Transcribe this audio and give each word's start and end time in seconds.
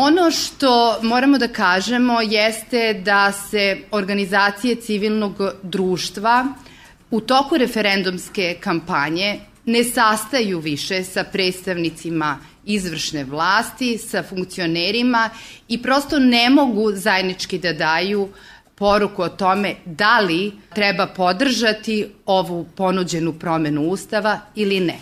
Ono 0.00 0.30
što 0.30 0.98
moramo 1.02 1.38
da 1.38 1.48
kažemo 1.48 2.20
jeste 2.20 2.94
da 3.04 3.32
se 3.32 3.78
organizacije 3.90 4.74
civilnog 4.74 5.40
društva 5.62 6.46
u 7.10 7.20
toku 7.20 7.56
referendumske 7.56 8.56
kampanje 8.60 9.40
ne 9.66 9.84
sastaju 9.84 10.60
više 10.60 11.04
sa 11.04 11.24
predstavnicima 11.24 12.38
izvršne 12.64 13.24
vlasti, 13.24 13.98
sa 13.98 14.22
funkcionerima 14.22 15.30
i 15.68 15.82
prosto 15.82 16.18
ne 16.18 16.50
mogu 16.50 16.92
zajednički 16.92 17.58
da 17.58 17.72
daju 17.72 18.28
poruku 18.74 19.22
o 19.22 19.28
tome 19.28 19.74
da 19.84 20.20
li 20.20 20.52
treba 20.74 21.06
podržati 21.06 22.06
ovu 22.26 22.66
ponuđenu 22.76 23.32
promenu 23.32 23.82
Ustava 23.82 24.40
ili 24.54 24.80
ne. 24.80 24.98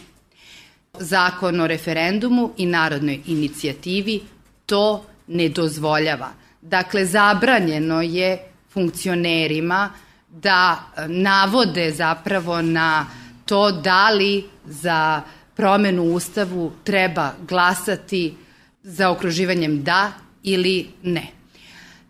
Zakon 0.99 1.61
o 1.61 1.67
referendumu 1.67 2.53
i 2.57 2.67
narodnoj 2.67 3.21
inicijativi 3.27 4.21
to 4.67 5.05
ne 5.27 5.49
dozvoljava. 5.49 6.31
Dakle, 6.63 7.05
zabranjeno 7.07 8.03
je 8.03 8.39
funkcionerima 8.73 9.91
da 10.29 10.79
navode 11.09 11.93
zapravo 11.93 12.63
na 12.63 13.07
to 13.45 13.73
da 13.73 14.11
li 14.11 14.45
za 14.65 15.23
promenu 15.57 16.03
Ustavu 16.03 16.73
treba 16.85 17.33
glasati 17.49 18.35
za 18.83 19.11
okruživanjem 19.11 19.83
da 19.85 20.13
ili 20.43 20.91
ne. 21.03 21.36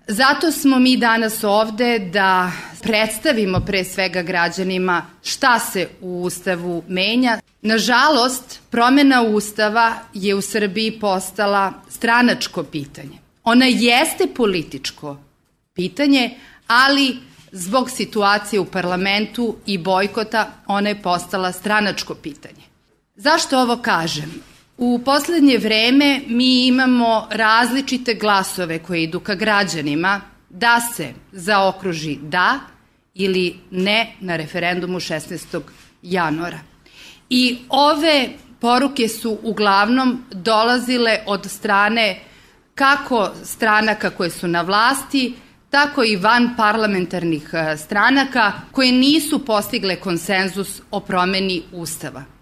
Zato 0.08 0.52
smo 0.52 0.78
mi 0.78 0.96
danas 0.96 1.44
ovde 1.44 1.98
da 1.98 2.52
predstavimo 2.82 3.60
pre 3.60 3.84
svega 3.84 4.22
građanima 4.22 5.06
šta 5.22 5.58
se 5.58 5.88
u 6.00 6.22
Ustavu 6.22 6.82
menja. 6.88 7.40
Nažalost, 7.62 8.60
promena 8.70 9.22
Ustava 9.22 9.94
je 10.14 10.34
u 10.34 10.42
Srbiji 10.42 11.00
postala 11.00 11.72
stranačko 11.88 12.62
pitanje. 12.62 13.18
Ona 13.44 13.66
jeste 13.66 14.26
političko 14.36 15.16
pitanje, 15.74 16.34
ali 16.66 17.16
zbog 17.52 17.90
situacije 17.90 18.60
u 18.60 18.64
parlamentu 18.64 19.56
i 19.66 19.78
bojkota 19.78 20.50
ona 20.66 20.88
je 20.88 21.02
postala 21.02 21.52
stranačko 21.52 22.14
pitanje. 22.14 22.62
Zašto 23.16 23.60
ovo 23.60 23.76
kažem? 23.76 24.42
U 24.78 25.00
poslednje 25.04 25.58
vreme 25.58 26.20
mi 26.26 26.66
imamo 26.66 27.28
različite 27.30 28.14
glasove 28.14 28.78
koje 28.78 29.02
idu 29.02 29.20
ka 29.20 29.34
građanima 29.34 30.20
da 30.50 30.80
se 30.94 31.12
zaokruži 31.32 32.18
da 32.22 32.60
ili 33.14 33.58
ne 33.70 34.12
na 34.20 34.36
referendumu 34.36 35.00
16. 35.00 35.60
januara. 36.02 36.58
I 37.30 37.58
ove 37.68 38.28
poruke 38.60 39.08
su 39.08 39.38
uglavnom 39.42 40.24
dolazile 40.30 41.18
od 41.26 41.50
strane 41.50 42.20
kako 42.74 43.30
stranaka 43.44 44.10
koje 44.10 44.30
su 44.30 44.48
na 44.48 44.62
vlasti, 44.62 45.34
tako 45.70 46.04
i 46.04 46.16
van 46.16 46.54
parlamentarnih 46.56 47.50
e, 47.52 47.76
stranaka 47.76 48.52
koje 48.72 48.92
nisu 48.92 49.44
postigle 49.44 49.96
konsenzus 49.96 50.80
o 50.90 51.00
promeni 51.00 51.62
Ustava. 51.72 52.35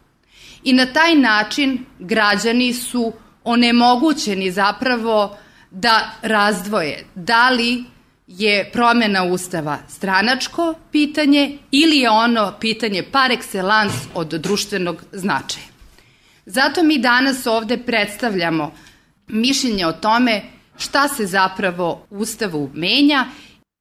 I 0.64 0.72
na 0.72 0.86
taj 0.86 1.14
način 1.14 1.84
građani 1.98 2.72
su 2.72 3.12
onemogućeni 3.44 4.50
zapravo 4.50 5.36
da 5.70 6.10
razdvoje 6.22 7.04
da 7.14 7.50
li 7.50 7.84
je 8.26 8.70
promena 8.72 9.24
Ustava 9.24 9.78
stranačko 9.88 10.74
pitanje 10.92 11.58
ili 11.70 11.98
je 11.98 12.10
ono 12.10 12.54
pitanje 12.60 13.02
par 13.02 13.30
excellence 13.30 14.06
od 14.14 14.28
društvenog 14.28 15.04
značaja. 15.12 15.66
Zato 16.46 16.82
mi 16.82 16.98
danas 16.98 17.46
ovde 17.46 17.78
predstavljamo 17.78 18.72
mišljenje 19.28 19.86
o 19.86 19.92
tome 19.92 20.42
šta 20.78 21.08
se 21.08 21.26
zapravo 21.26 22.06
Ustavu 22.10 22.70
menja. 22.74 23.26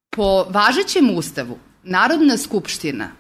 Po 0.10 0.44
važećem 0.44 1.10
Ustavu 1.10 1.58
Narodna 1.84 2.38
skupština 2.38 3.12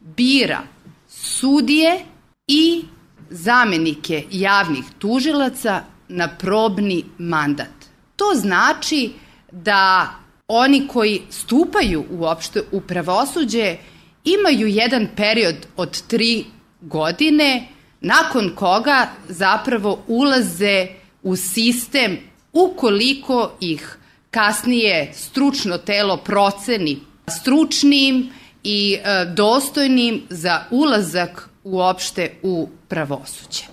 bira 0.00 0.60
sudije 1.08 2.04
i 2.46 2.84
zamenike 3.30 4.24
javnih 4.30 4.84
tužilaca 4.98 5.82
na 6.08 6.28
probni 6.28 7.04
mandat. 7.18 7.74
To 8.16 8.24
znači 8.34 9.10
da 9.52 10.10
oni 10.48 10.88
koji 10.88 11.22
stupaju 11.30 12.04
uopšte 12.10 12.62
u 12.72 12.80
pravosuđe 12.80 13.76
imaju 14.24 14.66
jedan 14.66 15.08
period 15.16 15.56
od 15.76 16.02
tri 16.02 16.44
godine 16.80 17.68
nakon 18.00 18.52
koga 18.54 19.06
zapravo 19.28 20.02
ulaze 20.06 20.86
u 21.22 21.36
sistem 21.36 22.18
ukoliko 22.52 23.52
ih 23.60 23.98
kasnije 24.30 25.12
stručno 25.14 25.78
telo 25.78 26.16
proceni 26.16 26.98
stručnim 27.28 28.30
i 28.64 28.98
e, 29.04 29.24
dostojnim 29.24 30.22
za 30.28 30.64
ulazak 30.70 31.48
uopšte 31.64 32.32
u 32.42 32.68
pravosuđe. 32.90 33.64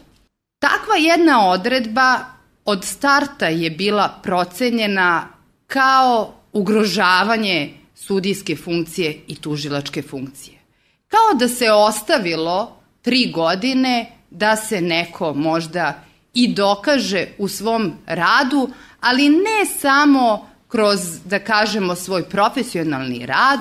Takva 0.60 0.96
jedna 0.96 1.50
odredba 1.50 2.20
od 2.66 2.86
starta 2.86 3.48
je 3.48 3.70
bila 3.70 4.20
procenjena 4.24 5.28
kao 5.68 6.34
ugrožavanje 6.54 7.74
sudijske 7.96 8.56
funkcije 8.56 9.20
i 9.28 9.36
tužilačke 9.36 10.02
funkcije. 10.02 10.58
Kao 11.08 11.38
da 11.40 11.48
se 11.48 11.72
ostavilo 11.72 12.78
tri 13.02 13.32
godine 13.32 14.12
da 14.30 14.56
se 14.56 14.82
neko 14.82 15.34
možda 15.34 16.04
i 16.34 16.54
dokaže 16.54 17.28
u 17.38 17.48
svom 17.48 17.94
radu, 18.06 18.70
ali 19.02 19.30
ne 19.30 19.66
samo 19.80 20.50
kroz, 20.68 21.00
da 21.26 21.40
kažemo, 21.40 21.96
svoj 21.96 22.30
profesionalni 22.30 23.26
rad, 23.26 23.60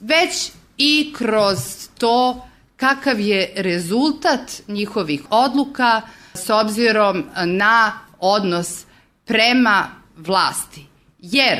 već 0.00 0.50
i 0.76 1.14
kroz 1.16 1.88
to 1.98 2.46
kakav 2.76 3.20
je 3.20 3.52
rezultat 3.56 4.62
njihovih 4.68 5.22
odluka 5.30 6.02
s 6.34 6.50
obzirom 6.50 7.24
na 7.44 7.92
odnos 8.18 8.84
prema 9.24 9.88
vlasti. 10.16 10.86
Jer 11.18 11.58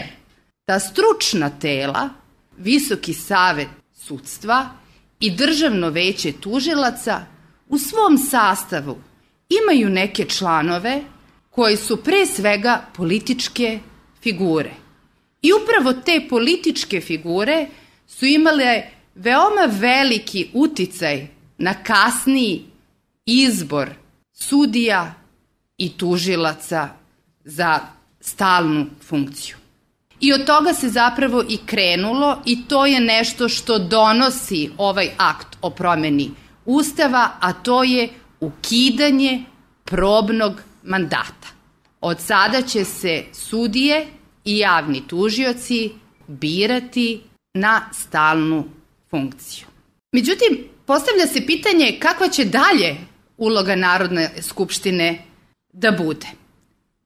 ta 0.65 0.79
stručna 0.79 1.51
tela, 1.51 2.09
Visoki 2.57 3.15
savet 3.15 3.69
sudstva 3.95 4.69
i 5.21 5.31
Državno 5.31 5.89
veće 5.89 6.33
tužilaca 6.33 7.21
u 7.69 7.79
svom 7.79 8.19
sastavu 8.19 8.99
imaju 9.49 9.91
neke 9.91 10.25
članove 10.25 11.03
koji 11.51 11.77
su 11.77 11.97
pre 11.97 12.27
svega 12.27 12.85
političke 12.97 13.79
figure. 14.23 14.71
I 15.43 15.51
upravo 15.53 15.93
te 15.93 16.27
političke 16.29 17.01
figure 17.01 17.67
su 18.07 18.27
imale 18.27 18.83
veoma 19.15 19.67
veliki 19.71 20.51
uticaj 20.53 21.27
na 21.59 21.75
kasniji 21.75 22.65
izbor 23.27 23.91
sudija 24.33 25.15
i 25.79 25.89
tužilaca 25.89 26.89
za 27.45 27.81
stalnu 28.21 28.87
funkciju. 29.09 29.57
I 30.21 30.33
od 30.33 30.45
toga 30.47 30.75
se 30.75 30.89
zapravo 30.89 31.45
i 31.49 31.59
krenulo 31.67 32.43
i 32.45 32.69
to 32.69 32.87
je 32.87 33.01
nešto 33.01 33.49
što 33.49 33.79
donosi 33.79 34.71
ovaj 34.79 35.11
akt 35.17 35.57
o 35.61 35.71
promeni 35.71 36.31
Ustava, 36.65 37.31
a 37.41 37.53
to 37.53 37.83
je 37.83 38.09
ukidanje 38.41 39.45
probnog 39.85 40.63
mandata. 40.83 41.49
Od 42.01 42.21
sada 42.21 42.63
će 42.63 42.85
se 42.85 43.25
sudije 43.33 44.07
i 44.45 44.59
javni 44.59 45.03
tužioci 45.09 45.91
birati 46.27 47.21
na 47.55 47.83
stalnu 47.93 48.65
funkciju. 49.15 49.67
Međutim, 50.13 50.65
postavlja 50.87 51.27
se 51.27 51.47
pitanje 51.47 51.97
kakva 52.01 52.29
će 52.29 52.45
dalje 52.45 52.97
uloga 53.37 53.77
Narodne 53.77 54.31
skupštine 54.43 55.25
da 55.73 55.91
bude. 55.91 56.27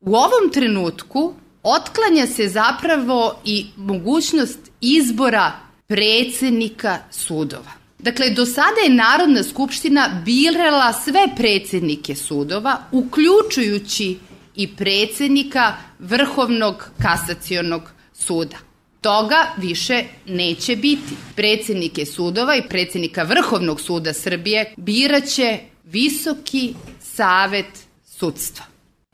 U 0.00 0.14
ovom 0.16 0.52
trenutku 0.52 1.34
otklanja 1.62 2.26
se 2.26 2.48
zapravo 2.48 3.40
i 3.44 3.66
mogućnost 3.76 4.58
izbora 4.80 5.52
predsednika 5.86 6.98
sudova. 7.10 7.72
Dakle, 7.98 8.30
do 8.30 8.46
sada 8.46 8.80
je 8.84 8.94
Narodna 8.94 9.42
skupština 9.42 10.22
birala 10.24 10.92
sve 10.92 11.26
predsednike 11.36 12.14
sudova, 12.14 12.76
uključujući 12.92 14.16
i 14.56 14.76
predsednika 14.76 15.76
Vrhovnog 15.98 16.90
kasacionog 17.02 17.82
suda. 18.12 18.67
Toga 19.00 19.46
više 19.56 20.04
neće 20.26 20.76
biti. 20.76 21.16
Predsednike 21.36 22.06
sudova 22.06 22.56
i 22.56 22.68
predsednika 22.68 23.22
Vrhovnog 23.22 23.80
suda 23.80 24.12
Srbije 24.12 24.74
biraće 24.76 25.58
Visoki 25.84 26.74
savet 27.00 27.86
sudstva. 28.04 28.64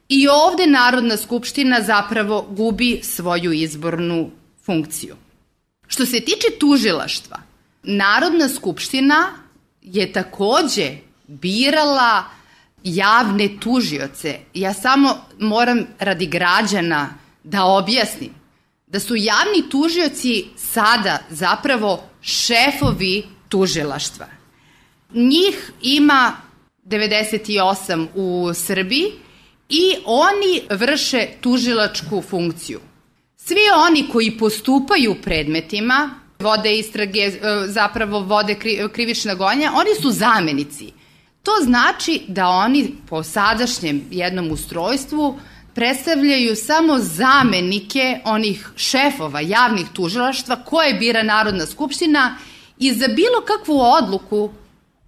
I 0.09 0.29
ovde 0.29 0.67
Narodna 0.67 1.17
skupština 1.17 1.81
zapravo 1.83 2.47
gubi 2.51 3.01
svoju 3.03 3.53
izbornu 3.53 4.31
funkciju. 4.65 5.17
Što 5.87 6.07
se 6.07 6.21
tiče 6.21 6.47
tužilaštva, 6.61 7.39
Narodna 7.83 8.49
skupština 8.49 9.27
je 9.83 10.13
takođe 10.13 10.91
birala 11.27 12.25
javne 12.85 13.49
tužioce. 13.61 14.39
Ja 14.55 14.75
samo 14.75 15.17
moram 15.39 15.87
radi 15.99 16.27
građana 16.27 17.15
da 17.43 17.65
objasnim 17.65 18.44
da 18.95 19.01
su 19.01 19.17
javni 19.17 19.69
tužioci 19.71 20.45
sada 20.57 21.19
zapravo 21.31 22.03
šefovi 22.23 23.25
tužilaštva. 23.49 24.27
Njih 25.15 25.73
ima 25.83 26.33
98 26.85 28.07
u 28.15 28.55
Srbiji 28.55 29.13
i 29.69 29.95
oni 30.05 30.61
vrše 30.71 31.27
tužilačku 31.41 32.23
funkciju. 32.23 32.81
Svi 33.37 33.61
oni 33.87 34.09
koji 34.13 34.39
postupaju 34.39 35.17
predmetima, 35.23 36.11
vode 36.39 36.79
istrage, 36.79 37.21
e, 37.21 37.41
zapravo 37.67 38.21
vode 38.21 38.55
krivična 38.93 39.35
gonja, 39.35 39.73
oni 39.75 39.91
su 40.03 40.11
zamenici. 40.11 40.93
To 41.43 41.53
znači 41.63 42.23
da 42.29 42.49
oni 42.49 42.95
po 43.09 43.23
sadašnjem 43.23 44.05
jednom 44.11 44.51
ustrojstvu 44.51 45.39
predstavljaju 45.75 46.57
samo 46.57 46.99
zamenike 46.99 48.21
onih 48.25 48.71
šefova 48.77 49.41
javnih 49.41 49.87
tužilaštva 49.93 50.57
koje 50.57 50.95
bira 50.95 51.23
Narodna 51.23 51.67
skupština 51.67 52.37
i 52.79 52.93
za 52.93 53.09
bilo 53.09 53.41
kakvu 53.47 53.81
odluku 53.81 54.51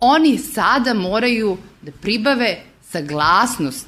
oni 0.00 0.38
sada 0.38 0.94
moraju 0.94 1.56
da 1.82 1.92
pribave 1.92 2.62
saglasnost 2.90 3.86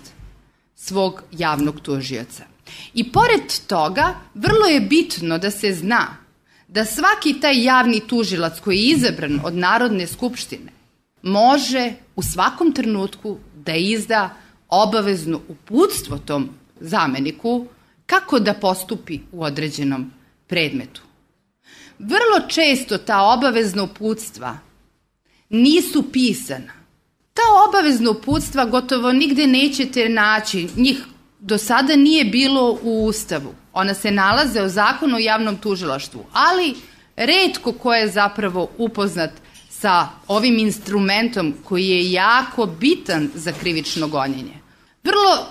svog 0.75 1.23
javnog 1.33 1.81
tužioca. 1.81 2.45
I 2.95 3.13
pored 3.13 3.67
toga, 3.67 4.15
vrlo 4.35 4.67
je 4.67 4.81
bitno 4.81 5.39
da 5.39 5.51
se 5.51 5.73
zna 5.73 6.07
da 6.69 6.85
svaki 6.85 7.41
taj 7.41 7.65
javni 7.65 8.01
tužilac 8.01 8.61
koji 8.61 8.77
je 8.77 8.91
izabran 8.91 9.41
od 9.45 9.55
Narodne 9.55 10.07
skupštine 10.07 10.73
može 11.23 11.93
u 12.17 12.23
svakom 12.23 12.73
trenutku 12.73 13.39
da 13.55 13.75
izda 13.75 14.37
obavezno 14.69 15.41
uputstvo 15.49 16.19
tom 16.19 16.49
zameniku 16.81 17.67
kako 18.07 18.39
da 18.39 18.55
postupi 18.55 19.21
u 19.33 19.43
određenom 19.43 20.13
predmetu. 20.47 21.03
Vrlo 21.99 22.49
često 22.49 22.99
ta 22.99 23.23
obavezna 23.23 23.83
uputstva 23.83 24.59
nisu 25.49 26.05
pisana. 26.13 26.73
Ta 27.35 27.43
obavezna 27.69 28.11
uputstva 28.11 28.65
gotovo 28.65 29.13
nigde 29.13 29.47
nećete 29.47 30.09
naći, 30.09 30.69
njih 30.77 31.05
do 31.41 31.59
sada 31.59 31.97
nije 31.97 32.25
bilo 32.25 32.79
u 32.83 33.05
Ustavu. 33.07 33.55
Ona 33.73 33.95
se 33.95 34.11
nalaze 34.11 34.63
u 34.63 34.69
zakonu 34.69 35.17
o 35.17 35.19
javnom 35.19 35.57
tužilaštvu, 35.57 36.27
ali 36.33 36.75
redko 37.17 37.73
ko 37.73 37.95
je 37.95 38.09
zapravo 38.09 38.71
upoznat 38.79 39.31
sa 39.71 40.09
ovim 40.29 40.59
instrumentom 40.59 41.55
koji 41.65 41.89
je 41.89 42.13
jako 42.13 42.67
bitan 42.67 43.31
za 43.35 43.53
krivično 43.53 44.09
gonjenje. 44.09 44.59
Vrlo 45.05 45.47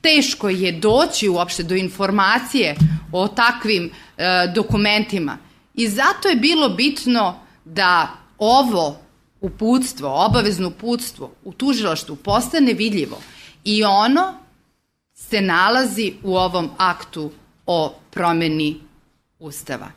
teško 0.00 0.48
je 0.48 0.72
doći 0.72 1.28
uopšte 1.28 1.62
do 1.62 1.74
informacije 1.74 2.76
o 3.12 3.28
takvim 3.28 3.90
e, 4.16 4.22
dokumentima 4.54 5.38
i 5.74 5.88
zato 5.88 6.28
je 6.28 6.36
bilo 6.36 6.68
bitno 6.68 7.40
da 7.64 8.08
ovo 8.38 8.98
uputstvo, 9.40 10.24
obavezno 10.24 10.68
uputstvo 10.68 11.30
u 11.44 11.52
tužilaštvu 11.52 12.16
postane 12.16 12.72
vidljivo 12.72 13.18
i 13.64 13.84
ono 13.84 14.34
se 15.14 15.40
nalazi 15.40 16.12
u 16.22 16.36
ovom 16.36 16.70
aktu 16.76 17.30
o 17.66 17.94
promeni 18.10 18.80
Ustava. 19.38 19.90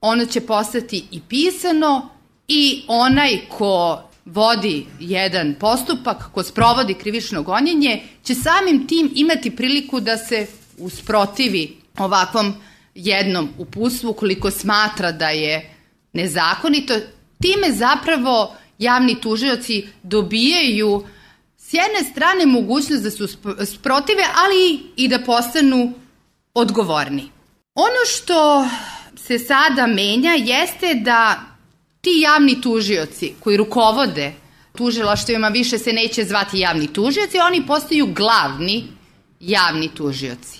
Ono 0.00 0.26
će 0.26 0.40
postati 0.40 1.04
i 1.10 1.20
pisano 1.28 2.08
i 2.48 2.84
onaj 2.88 3.40
ko 3.48 4.02
vodi 4.24 4.86
jedan 5.00 5.54
postupak, 5.60 6.32
ko 6.32 6.42
sprovodi 6.42 6.94
krivično 6.94 7.42
gonjenje, 7.42 8.02
će 8.24 8.34
samim 8.34 8.86
tim 8.86 9.10
imati 9.14 9.56
priliku 9.56 10.00
da 10.00 10.16
se 10.16 10.46
usprotivi 10.78 11.76
ovakvom 11.98 12.54
jednom 12.94 13.48
upustvu 13.58 14.12
koliko 14.12 14.50
smatra 14.50 15.12
da 15.12 15.28
je 15.28 15.74
nezakonito. 16.12 16.94
Time 17.42 17.72
zapravo 17.72 18.56
javni 18.78 19.20
tužioci 19.20 19.86
dobijaju 20.02 21.06
s 21.56 21.74
jedne 21.74 22.10
strane 22.10 22.46
mogućnost 22.46 23.02
da 23.02 23.10
se 23.10 23.26
sprotive, 23.66 24.22
ali 24.36 24.80
i 24.96 25.08
da 25.08 25.18
postanu 25.18 25.92
odgovorni. 26.54 27.30
Ono 27.74 28.04
što 28.16 28.68
se 29.16 29.38
sada 29.38 29.86
menja 29.86 30.32
jeste 30.32 30.94
da 30.94 31.51
ti 32.02 32.20
javni 32.20 32.60
tužioci 32.60 33.34
koji 33.40 33.56
rukovode 33.56 34.32
tužilaštvima 34.76 35.48
više 35.48 35.78
se 35.78 35.92
neće 35.92 36.24
zvati 36.24 36.58
javni 36.58 36.92
tužioci, 36.92 37.38
oni 37.38 37.66
postaju 37.66 38.06
glavni 38.06 38.86
javni 39.40 39.88
tužioci. 39.88 40.58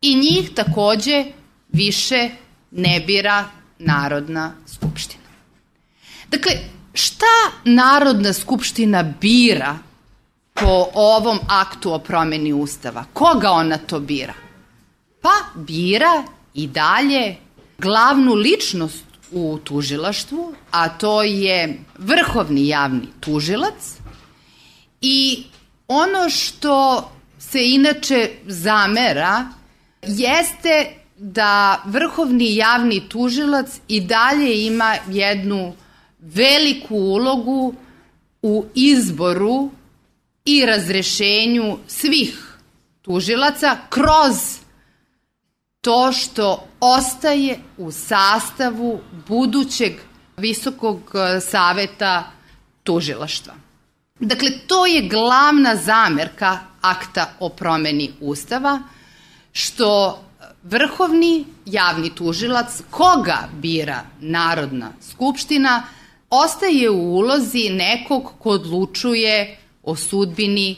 I 0.00 0.14
njih 0.16 0.50
takođe 0.54 1.24
više 1.68 2.30
ne 2.70 3.00
bira 3.06 3.44
Narodna 3.80 4.52
skupština. 4.66 5.22
Dakle, 6.30 6.52
šta 6.94 7.36
Narodna 7.64 8.32
skupština 8.32 9.02
bira 9.02 9.78
po 10.54 10.86
ovom 10.94 11.38
aktu 11.48 11.92
o 11.92 11.98
promeni 11.98 12.52
Ustava? 12.52 13.04
Koga 13.12 13.50
ona 13.50 13.78
to 13.78 14.00
bira? 14.00 14.34
Pa 15.20 15.32
bira 15.54 16.24
i 16.54 16.66
dalje 16.66 17.36
glavnu 17.78 18.34
ličnost 18.34 19.07
u 19.32 19.58
tužilaštvu, 19.64 20.54
a 20.70 20.88
to 20.88 21.22
je 21.22 21.78
vrhovni 21.98 22.68
javni 22.68 23.08
tužilac 23.20 23.96
i 25.00 25.44
ono 25.88 26.30
što 26.30 27.10
se 27.38 27.70
inače 27.70 28.30
zamera 28.46 29.48
jeste 30.02 30.86
da 31.16 31.82
vrhovni 31.84 32.56
javni 32.56 33.08
tužilac 33.08 33.80
i 33.88 34.00
dalje 34.00 34.66
ima 34.66 34.96
jednu 35.08 35.74
veliku 36.20 36.96
ulogu 36.96 37.74
u 38.42 38.64
izboru 38.74 39.70
i 40.44 40.66
razrešenju 40.66 41.78
svih 41.86 42.58
tužilaca 43.02 43.76
kroz 43.88 44.58
to 45.88 46.12
što 46.12 46.66
ostaje 46.80 47.58
u 47.78 47.92
sastavu 47.92 49.00
budućeg 49.28 49.92
Visokog 50.36 51.00
e, 51.14 51.40
saveta 51.40 52.30
tužilaštva. 52.82 53.54
Dakle, 54.20 54.50
to 54.66 54.86
je 54.86 55.08
glavna 55.08 55.76
zamerka 55.76 56.58
akta 56.80 57.30
o 57.40 57.48
promeni 57.48 58.10
Ustava, 58.20 58.82
što 59.52 60.18
vrhovni 60.62 61.44
javni 61.66 62.14
tužilac, 62.14 62.82
koga 62.90 63.48
bira 63.52 64.04
Narodna 64.20 64.92
skupština, 65.10 65.82
ostaje 66.30 66.90
u 66.90 67.16
ulozi 67.16 67.70
nekog 67.70 68.32
ko 68.38 68.50
odlučuje 68.50 69.58
o 69.82 69.96
sudbini 69.96 70.76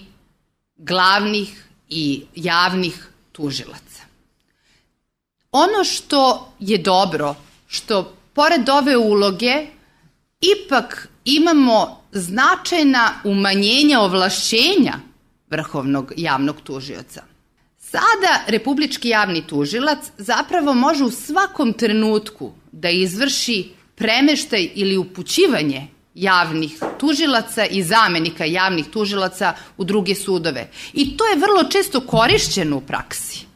glavnih 0.77 1.65
i 1.89 2.23
javnih 2.35 3.09
tužilaca. 3.33 3.90
Ono 5.53 5.85
što 5.85 6.53
je 6.61 6.79
dobro, 6.79 7.35
što 7.67 8.17
pored 8.33 8.69
ove 8.69 8.97
uloge 8.97 9.67
ipak 10.41 11.09
imamo 11.25 12.03
značajna 12.13 13.11
umanjenja 13.25 14.01
ovlašćenja 14.01 14.95
vrhovnog 15.51 16.13
javnog 16.17 16.57
tužioca. 16.65 17.23
Sada 17.79 18.45
Republički 18.47 19.09
javni 19.09 19.47
tužilac 19.47 19.99
zapravo 20.19 20.75
može 20.75 21.05
u 21.05 21.11
svakom 21.11 21.73
trenutku 21.73 22.53
da 22.73 22.91
izvrši 22.91 23.71
premeštaj 23.95 24.71
ili 24.75 24.97
upućivanje 24.97 25.89
javnih 26.15 26.79
tužilaca 26.99 27.67
i 27.67 27.83
zamenika 27.83 28.45
javnih 28.45 28.87
tužilaca 28.93 29.55
u 29.77 29.85
druge 29.85 30.15
sudove. 30.15 30.71
I 30.93 31.17
to 31.17 31.27
je 31.27 31.37
vrlo 31.37 31.65
često 31.71 32.01
korišćeno 32.01 32.77
u 32.77 32.81
praksi. 32.81 33.50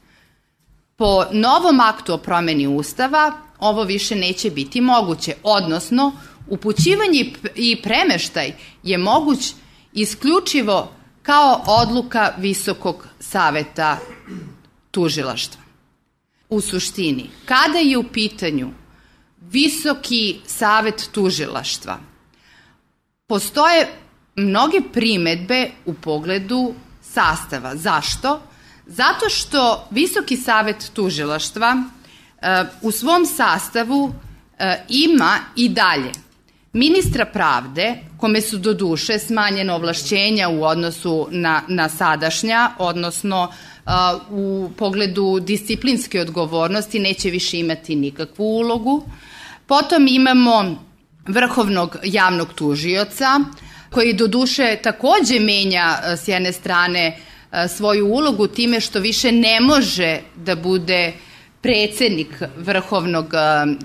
Po 0.96 1.24
novom 1.32 1.80
aktu 1.80 2.14
o 2.14 2.18
promeni 2.18 2.66
Ustava 2.66 3.32
ovo 3.58 3.82
više 3.82 4.16
neće 4.16 4.50
biti 4.50 4.80
moguće, 4.80 5.34
odnosno 5.42 6.12
upućivanje 6.48 7.32
i 7.54 7.82
premeštaj 7.82 8.52
je 8.82 8.98
moguć 8.98 9.52
isključivo 9.92 10.92
kao 11.22 11.64
odluka 11.66 12.32
Visokog 12.38 13.06
saveta 13.20 13.98
tužilaštva. 14.90 15.62
U 16.48 16.60
suštini, 16.60 17.30
kada 17.44 17.78
je 17.78 17.98
u 17.98 18.04
pitanju 18.12 18.70
Visoki 19.40 20.40
savet 20.46 21.08
tužilaštva, 21.12 21.98
postoje 23.26 23.88
mnoge 24.36 24.80
primetbe 24.92 25.70
u 25.86 25.94
pogledu 25.94 26.74
sastava. 27.02 27.76
Zašto? 27.76 28.40
Zato 28.86 29.28
što 29.28 29.88
Visoki 29.90 30.36
savet 30.36 30.90
tužilaštva 30.92 31.76
e, 32.42 32.64
u 32.82 32.90
svom 32.90 33.26
sastavu 33.26 34.14
e, 34.58 34.84
ima 34.88 35.38
i 35.56 35.68
dalje 35.68 36.12
ministra 36.74 37.24
pravde, 37.24 37.94
kome 38.16 38.40
su 38.40 38.58
do 38.58 38.74
duše 38.74 39.18
smanjene 39.18 39.72
ovlašćenja 39.72 40.48
u 40.48 40.64
odnosu 40.64 41.28
na, 41.30 41.62
na 41.68 41.88
sadašnja, 41.88 42.70
odnosno 42.78 43.52
a, 43.86 44.18
u 44.30 44.70
pogledu 44.76 45.40
disciplinske 45.40 46.20
odgovornosti 46.20 46.98
neće 46.98 47.30
više 47.30 47.58
imati 47.58 47.96
nikakvu 47.96 48.44
ulogu. 48.44 49.04
Potom 49.66 50.06
imamo 50.06 50.84
vrhovnog 51.26 51.96
javnog 52.04 52.54
tužioca, 52.54 53.40
koji 53.90 54.12
do 54.12 54.26
duše 54.26 54.78
takođe 54.82 55.40
menja 55.40 55.98
s 56.16 56.28
jedne 56.28 56.52
strane 56.52 57.18
svoju 57.68 58.06
ulogu 58.06 58.46
time 58.46 58.80
što 58.80 59.00
više 59.00 59.32
ne 59.32 59.60
može 59.60 60.20
da 60.36 60.54
bude 60.56 61.12
predsednik 61.60 62.42
vrhovnog 62.56 63.32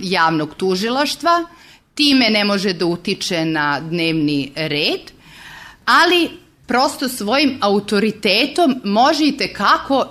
javnog 0.01 0.55
tužilaštva, 0.55 1.45
time 1.95 2.29
ne 2.29 2.43
može 2.45 2.73
da 2.73 2.85
utiče 2.85 3.45
na 3.45 3.79
dnevni 3.79 4.51
red, 4.55 5.11
ali 5.85 6.29
prosto 6.67 7.09
svojim 7.09 7.57
autoritetom 7.61 8.81
može 8.83 9.25
i 9.25 9.37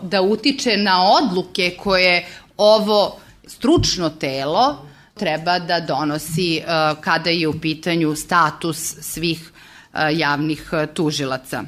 da 0.03 0.23
utiče 0.23 0.77
na 0.77 1.05
odluke 1.13 1.77
koje 1.79 2.27
ovo 2.57 3.19
stručno 3.47 4.11
telo 4.11 4.89
treba 5.15 5.59
da 5.59 5.81
donosi 5.81 6.63
kada 7.01 7.31
je 7.31 7.49
u 7.49 7.61
pitanju 7.61 8.17
status 8.17 8.97
svih 9.01 9.53
javnih 10.13 10.71
tužilaca. 10.95 11.63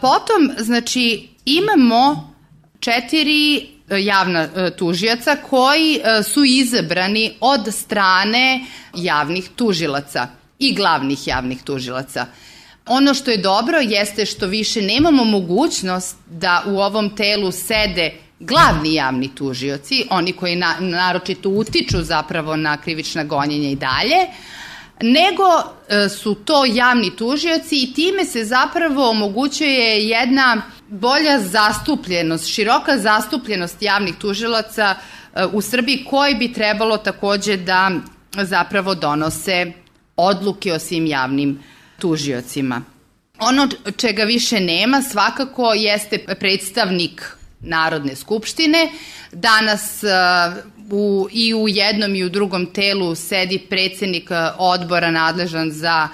Potom, 0.00 0.50
znači, 0.58 1.28
imamo 1.44 2.34
četiri 2.80 3.66
javna 3.98 4.40
e, 4.40 4.70
tužioca 4.76 5.36
koji 5.50 5.96
e, 5.96 6.22
su 6.22 6.44
izabrani 6.44 7.32
od 7.40 7.74
strane 7.74 8.64
javnih 8.94 9.48
tužilaca 9.56 10.28
i 10.58 10.74
glavnih 10.74 11.26
javnih 11.26 11.62
tužilaca. 11.62 12.26
Ono 12.86 13.14
što 13.14 13.30
je 13.30 13.36
dobro 13.36 13.78
jeste 13.78 14.26
što 14.26 14.46
više 14.46 14.82
nemamo 14.82 15.24
mogućnost 15.24 16.16
da 16.26 16.62
u 16.66 16.78
ovom 16.78 17.16
telu 17.16 17.52
sede 17.52 18.12
glavni 18.40 18.94
javni 18.94 19.34
tužioci, 19.34 20.06
oni 20.10 20.32
koji 20.32 20.56
na, 20.56 20.76
naročito 20.80 21.48
utiču 21.48 22.02
zapravo 22.02 22.56
na 22.56 22.76
krivična 22.76 23.24
gonjenja 23.24 23.70
i 23.70 23.76
dalje, 23.76 24.26
nego 25.02 25.44
e, 25.88 26.08
su 26.08 26.34
to 26.34 26.64
javni 26.64 27.16
tužioci 27.16 27.82
i 27.82 27.94
time 27.94 28.24
se 28.24 28.44
zapravo 28.44 29.10
omogućuje 29.10 30.08
jedna 30.08 30.62
bolja 30.88 31.40
zastupljenost, 31.40 32.46
široka 32.46 32.98
zastupljenost 32.98 33.82
javnih 33.82 34.14
tužilaca 34.14 34.94
e, 35.34 35.44
u 35.52 35.60
Srbiji 35.60 36.04
koji 36.10 36.34
bi 36.34 36.52
trebalo 36.52 36.96
takođe 36.96 37.56
da 37.56 37.90
zapravo 38.36 38.94
donose 38.94 39.72
odluke 40.16 40.72
o 40.72 40.78
svim 40.78 41.06
javnim 41.06 41.62
tužiocima. 41.98 42.82
Ono 43.38 43.68
čega 43.96 44.22
više 44.24 44.60
nema 44.60 45.02
svakako 45.02 45.72
jeste 45.74 46.18
predstavnik 46.40 47.36
Narodne 47.64 48.16
skupštine. 48.16 48.90
Danas 49.32 50.04
u, 50.92 51.28
i 51.32 51.54
u 51.54 51.68
jednom 51.68 52.14
i 52.14 52.24
u 52.24 52.28
drugom 52.28 52.66
telu 52.66 53.14
sedi 53.14 53.58
predsednik 53.58 54.30
odbora 54.58 55.10
nadležan 55.10 55.70
za 55.70 56.08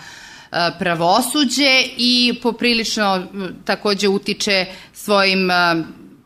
pravosuđe 0.78 1.82
i 1.97 2.35
poprilično 2.42 3.26
takođe 3.64 4.08
utiče 4.08 4.66
svojim 4.92 5.50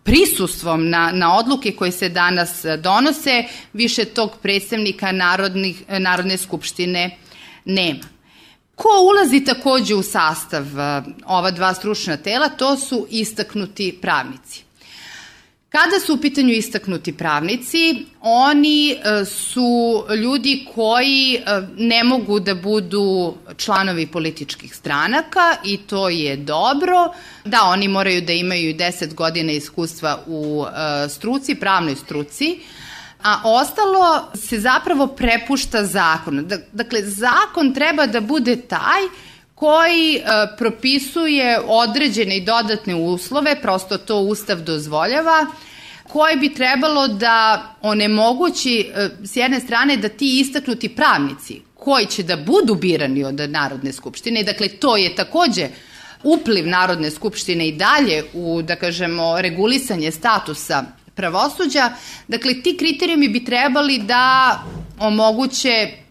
prisustvom 0.03 0.89
na, 0.91 1.11
na 1.13 1.37
odluke 1.37 1.73
koje 1.73 1.93
se 1.93 2.09
danas 2.09 2.65
donose, 2.79 3.45
više 3.73 4.05
tog 4.05 4.37
predstavnika 4.43 5.13
Narodnih, 5.13 5.83
Narodne 5.89 6.39
skupštine 6.39 7.17
nema. 7.65 8.05
Ko 8.75 8.89
ulazi 9.13 9.45
takođe 9.45 9.95
u 9.95 10.03
sastav 10.03 10.65
ova 11.27 11.51
dva 11.51 11.75
stručna 11.75 12.17
tela, 12.17 12.49
to 12.49 12.77
su 12.77 13.07
istaknuti 13.11 13.99
pravnici. 14.03 14.65
Kada 15.73 16.01
su 16.07 16.15
u 16.15 16.21
pitanju 16.21 16.53
istaknuti 16.53 17.13
pravnici, 17.13 18.07
oni 18.21 18.91
e, 18.91 19.25
su 19.25 20.05
ljudi 20.23 20.67
koji 20.75 21.35
e, 21.35 21.63
ne 21.77 22.05
mogu 22.05 22.41
da 22.41 22.55
budu 22.55 23.35
članovi 23.57 24.07
političkih 24.07 24.77
stranaka 24.77 25.57
i 25.65 25.77
to 25.77 26.09
je 26.09 26.37
dobro. 26.37 27.13
Da, 27.45 27.63
oni 27.63 27.89
moraju 27.89 28.21
da 28.23 28.33
imaju 28.33 28.75
10 28.75 29.15
godina 29.15 29.53
iskustva 29.53 30.19
u 30.27 30.65
e, 30.67 31.09
struci, 31.09 31.55
pravnoj 31.55 31.97
struci, 31.97 32.61
a 33.23 33.41
ostalo 33.45 34.29
se 34.35 34.61
zapravo 34.61 35.07
prepušta 35.07 35.85
zakonu. 35.85 36.43
Dakle, 36.73 37.03
zakon 37.03 37.75
treba 37.75 38.07
da 38.07 38.21
bude 38.21 38.57
taj 38.57 39.01
koji 39.63 40.21
propisuje 40.59 41.61
određene 41.67 42.37
i 42.37 42.41
dodatne 42.41 42.95
uslove, 42.95 43.61
prosto 43.63 43.99
to 43.99 44.19
Ustav 44.19 44.61
dozvoljava, 44.61 45.47
koji 46.09 46.37
bi 46.37 46.55
trebalo 46.55 47.09
da 47.09 47.63
onemogući 47.83 48.81
e, 48.81 49.09
s 49.25 49.37
jedne 49.37 49.61
strane 49.61 49.97
da 49.97 50.09
ti 50.09 50.41
istaknuti 50.41 50.89
pravnici 50.89 51.61
koji 51.75 52.07
će 52.07 52.23
da 52.23 52.37
budu 52.37 52.75
birani 52.75 53.25
od 53.25 53.41
Narodne 53.51 53.93
skupštine, 53.93 54.43
dakle 54.43 54.69
to 54.69 54.97
je 54.97 55.15
takođe 55.15 55.69
upliv 56.23 56.67
Narodne 56.67 57.11
skupštine 57.11 57.69
i 57.69 57.77
dalje 57.77 58.25
u, 58.35 58.63
da 58.63 58.77
kažemo, 58.77 59.41
regulisanje 59.41 60.11
statusa 60.11 60.85
pravosuđa, 61.15 61.93
dakle 62.29 62.63
ti 62.63 62.77
kriterijumi 62.77 63.29
bi 63.29 63.45
trebali 63.45 63.99
da 63.99 64.59
omoguće 64.99 66.02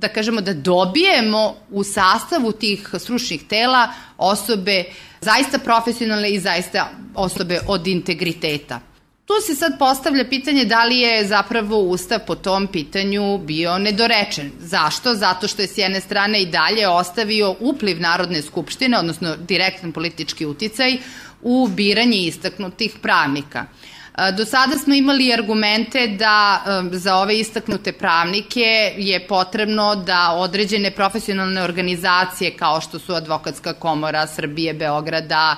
da 0.00 0.08
kažemo 0.08 0.40
da 0.40 0.54
dobijemo 0.54 1.54
u 1.70 1.84
sastavu 1.84 2.52
tih 2.52 2.88
stručnih 2.98 3.42
tela 3.48 3.88
osobe 4.18 4.84
zaista 5.20 5.58
profesionalne 5.58 6.30
i 6.30 6.40
zaista 6.40 6.90
osobe 7.14 7.60
od 7.66 7.86
integriteta. 7.86 8.80
Tu 9.26 9.34
se 9.46 9.54
sad 9.54 9.78
postavlja 9.78 10.24
pitanje 10.24 10.64
da 10.64 10.84
li 10.84 10.98
je 10.98 11.26
zapravo 11.26 11.78
Ustav 11.78 12.18
po 12.26 12.34
tom 12.34 12.66
pitanju 12.66 13.38
bio 13.38 13.78
nedorečen. 13.78 14.50
Zašto? 14.60 15.14
Zato 15.14 15.48
što 15.48 15.62
je 15.62 15.68
s 15.68 15.78
jedne 15.78 16.00
strane 16.00 16.42
i 16.42 16.46
dalje 16.46 16.88
ostavio 16.88 17.54
upliv 17.60 18.00
Narodne 18.00 18.42
skupštine, 18.42 18.98
odnosno 18.98 19.36
direktan 19.36 19.92
politički 19.92 20.46
uticaj 20.46 20.98
u 21.42 21.68
biranje 21.68 22.18
istaknutih 22.18 22.98
pravnika. 23.02 23.66
Do 24.36 24.44
sada 24.44 24.78
smo 24.78 24.94
imali 24.94 25.32
argumente 25.32 26.06
da 26.06 26.64
za 26.92 27.16
ove 27.16 27.38
istaknute 27.38 27.92
pravnike 27.92 28.94
je 28.96 29.26
potrebno 29.26 29.94
da 29.96 30.32
određene 30.32 30.90
profesionalne 30.90 31.62
organizacije 31.62 32.56
kao 32.56 32.80
što 32.80 32.98
su 32.98 33.14
Advokatska 33.14 33.72
komora 33.72 34.26
Srbije, 34.26 34.74
Beograda, 34.74 35.56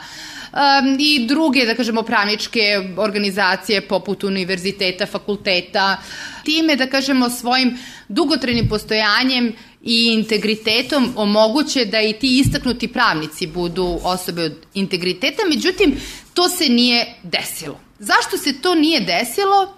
i 0.98 1.26
druge, 1.26 1.66
da 1.66 1.74
kažemo, 1.74 2.02
pravničke 2.02 2.60
organizacije 2.96 3.80
poput 3.80 4.24
univerziteta, 4.24 5.06
fakulteta, 5.06 5.96
time, 6.44 6.76
da 6.76 6.86
kažemo, 6.86 7.30
svojim 7.30 7.78
dugotrenim 8.08 8.68
postojanjem 8.68 9.52
i 9.82 10.12
integritetom 10.12 11.12
omoguće 11.16 11.84
da 11.84 12.00
i 12.00 12.12
ti 12.12 12.38
istaknuti 12.38 12.88
pravnici 12.88 13.46
budu 13.46 13.98
osobe 14.02 14.42
od 14.44 14.54
integriteta, 14.74 15.42
međutim, 15.48 15.96
to 16.34 16.48
se 16.48 16.68
nije 16.68 17.14
desilo. 17.22 17.80
Zašto 17.98 18.38
se 18.38 18.60
to 18.60 18.74
nije 18.74 19.00
desilo? 19.00 19.76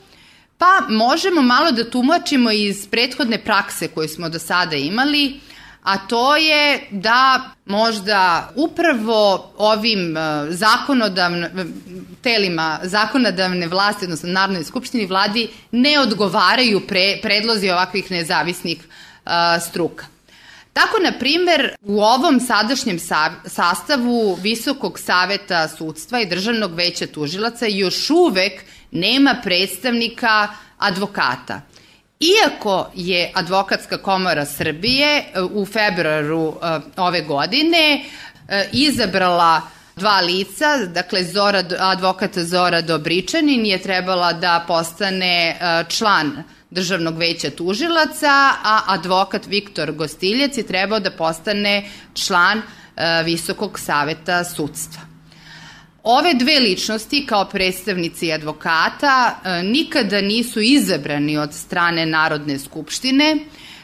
Pa 0.58 0.86
možemo 0.88 1.42
malo 1.42 1.72
da 1.72 1.90
tumačimo 1.90 2.50
iz 2.50 2.86
prethodne 2.90 3.44
prakse 3.44 3.88
koje 3.88 4.08
smo 4.08 4.28
do 4.28 4.38
sada 4.38 4.76
imali, 4.76 5.40
a 5.82 5.98
to 5.98 6.36
je 6.36 6.88
da 6.90 7.40
možda 7.66 8.52
upravo 8.56 9.52
ovim 9.56 10.16
e, 10.16 10.20
zakonodavnim 10.50 11.46
telima 12.22 12.78
zakonodavne 12.82 13.66
vlasti, 13.66 14.04
odnosno 14.04 14.28
Narodnoj 14.28 14.64
skupštini 14.64 15.06
vladi, 15.06 15.48
ne 15.70 16.00
odgovaraju 16.00 16.80
pre, 16.86 17.18
predlozi 17.22 17.70
ovakvih 17.70 18.10
nezavisnih 18.10 18.78
struka. 19.60 20.06
Tako, 20.74 20.98
na 20.98 21.12
primer, 21.18 21.76
u 21.82 22.02
ovom 22.02 22.40
sadašnjem 22.40 22.98
sa, 22.98 23.30
sastavu 23.46 24.34
Visokog 24.42 24.98
saveta 24.98 25.68
sudstva 25.68 26.20
i 26.20 26.26
Državnog 26.26 26.74
veća 26.74 27.06
tužilaca 27.06 27.66
još 27.66 28.10
uvek 28.10 28.64
nema 28.90 29.36
predstavnika 29.42 30.48
advokata. 30.78 31.60
Iako 32.20 32.90
je 32.94 33.30
Advokatska 33.34 33.98
komora 33.98 34.46
Srbije 34.46 35.18
e, 35.18 35.42
u 35.42 35.66
februaru 35.66 36.54
e, 36.62 36.80
ove 36.96 37.20
godine 37.20 38.04
e, 38.48 38.68
izabrala 38.72 39.60
dva 39.96 40.20
lica, 40.20 40.86
dakle 40.86 41.24
Zora, 41.24 41.62
advokat 41.78 42.38
Zora 42.38 42.80
Dobričanin 42.80 43.66
je 43.66 43.82
trebala 43.82 44.32
da 44.32 44.64
postane 44.68 45.58
član 45.88 46.42
Državnog 46.74 47.18
veća 47.18 47.50
tužilaca, 47.50 48.32
a 48.64 48.80
advokat 48.86 49.46
Viktor 49.46 49.92
Gostiljec 49.92 50.56
je 50.58 50.66
trebao 50.66 51.00
da 51.00 51.10
postane 51.10 51.84
član 52.14 52.62
Visokog 53.24 53.78
saveta 53.78 54.44
sudstva. 54.44 55.02
Ove 56.02 56.34
dve 56.34 56.60
ličnosti 56.60 57.26
kao 57.26 57.44
predstavnici 57.44 58.32
advokata 58.32 59.34
e, 59.44 59.62
nikada 59.62 60.20
nisu 60.20 60.60
izabrani 60.60 61.38
od 61.38 61.54
strane 61.54 62.06
Narodne 62.06 62.58
skupštine, 62.58 63.36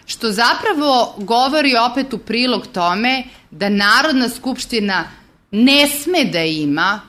što 0.06 0.30
zapravo 0.30 1.14
govori 1.18 1.74
opet 1.90 2.12
u 2.12 2.18
prilog 2.18 2.66
tome 2.66 3.24
da 3.50 3.68
Narodna 3.68 4.28
skupština 4.28 5.04
ne 5.50 5.88
sme 5.88 6.24
da 6.24 6.40
ima 6.40 7.00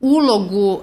ulogu 0.00 0.72
uh, 0.72 0.80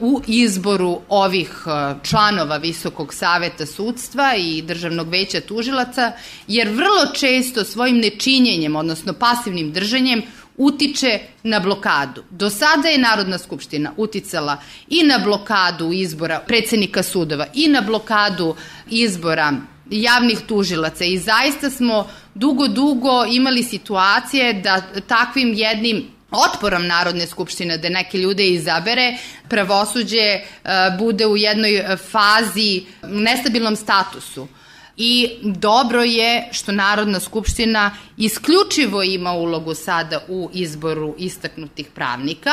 u 0.00 0.20
izboru 0.26 1.00
ovih 1.08 1.66
uh, 1.66 2.02
članova 2.02 2.56
Visokog 2.56 3.14
saveta 3.14 3.66
sudstva 3.66 4.34
i 4.36 4.62
Državnog 4.62 5.08
veća 5.08 5.40
tužilaca, 5.40 6.12
jer 6.48 6.68
vrlo 6.68 7.12
često 7.14 7.64
svojim 7.64 7.96
nečinjenjem, 7.96 8.76
odnosno 8.76 9.12
pasivnim 9.12 9.72
držanjem, 9.72 10.22
utiče 10.56 11.18
na 11.42 11.60
blokadu. 11.60 12.22
Do 12.30 12.50
sada 12.50 12.88
je 12.88 12.98
Narodna 12.98 13.38
skupština 13.38 13.92
uticala 13.96 14.56
i 14.88 15.02
na 15.02 15.18
blokadu 15.18 15.92
izbora 15.92 16.40
predsednika 16.46 17.02
sudova 17.02 17.46
i 17.54 17.68
na 17.68 17.80
blokadu 17.80 18.54
izbora 18.90 19.52
javnih 19.90 20.38
tužilaca 20.46 21.04
i 21.04 21.18
zaista 21.18 21.70
smo 21.70 22.06
dugo, 22.34 22.68
dugo 22.68 23.24
imali 23.24 23.62
situacije 23.62 24.52
da 24.52 24.82
takvim 25.06 25.54
jednim 25.54 26.04
otporom 26.34 26.86
Narodne 26.86 27.26
skupštine 27.26 27.78
da 27.78 27.88
neke 27.88 28.18
ljude 28.18 28.46
izabere, 28.46 29.16
pravosuđe 29.48 30.40
uh, 30.40 30.70
bude 30.98 31.26
u 31.26 31.36
jednoj 31.36 31.84
fazi 32.10 32.82
nestabilnom 33.02 33.76
statusu. 33.76 34.48
I 34.96 35.30
dobro 35.42 36.02
je 36.02 36.48
što 36.52 36.72
Narodna 36.72 37.20
skupština 37.20 37.96
isključivo 38.16 39.02
ima 39.02 39.32
ulogu 39.32 39.74
sada 39.74 40.20
u 40.28 40.50
izboru 40.52 41.14
istaknutih 41.18 41.86
pravnika, 41.94 42.52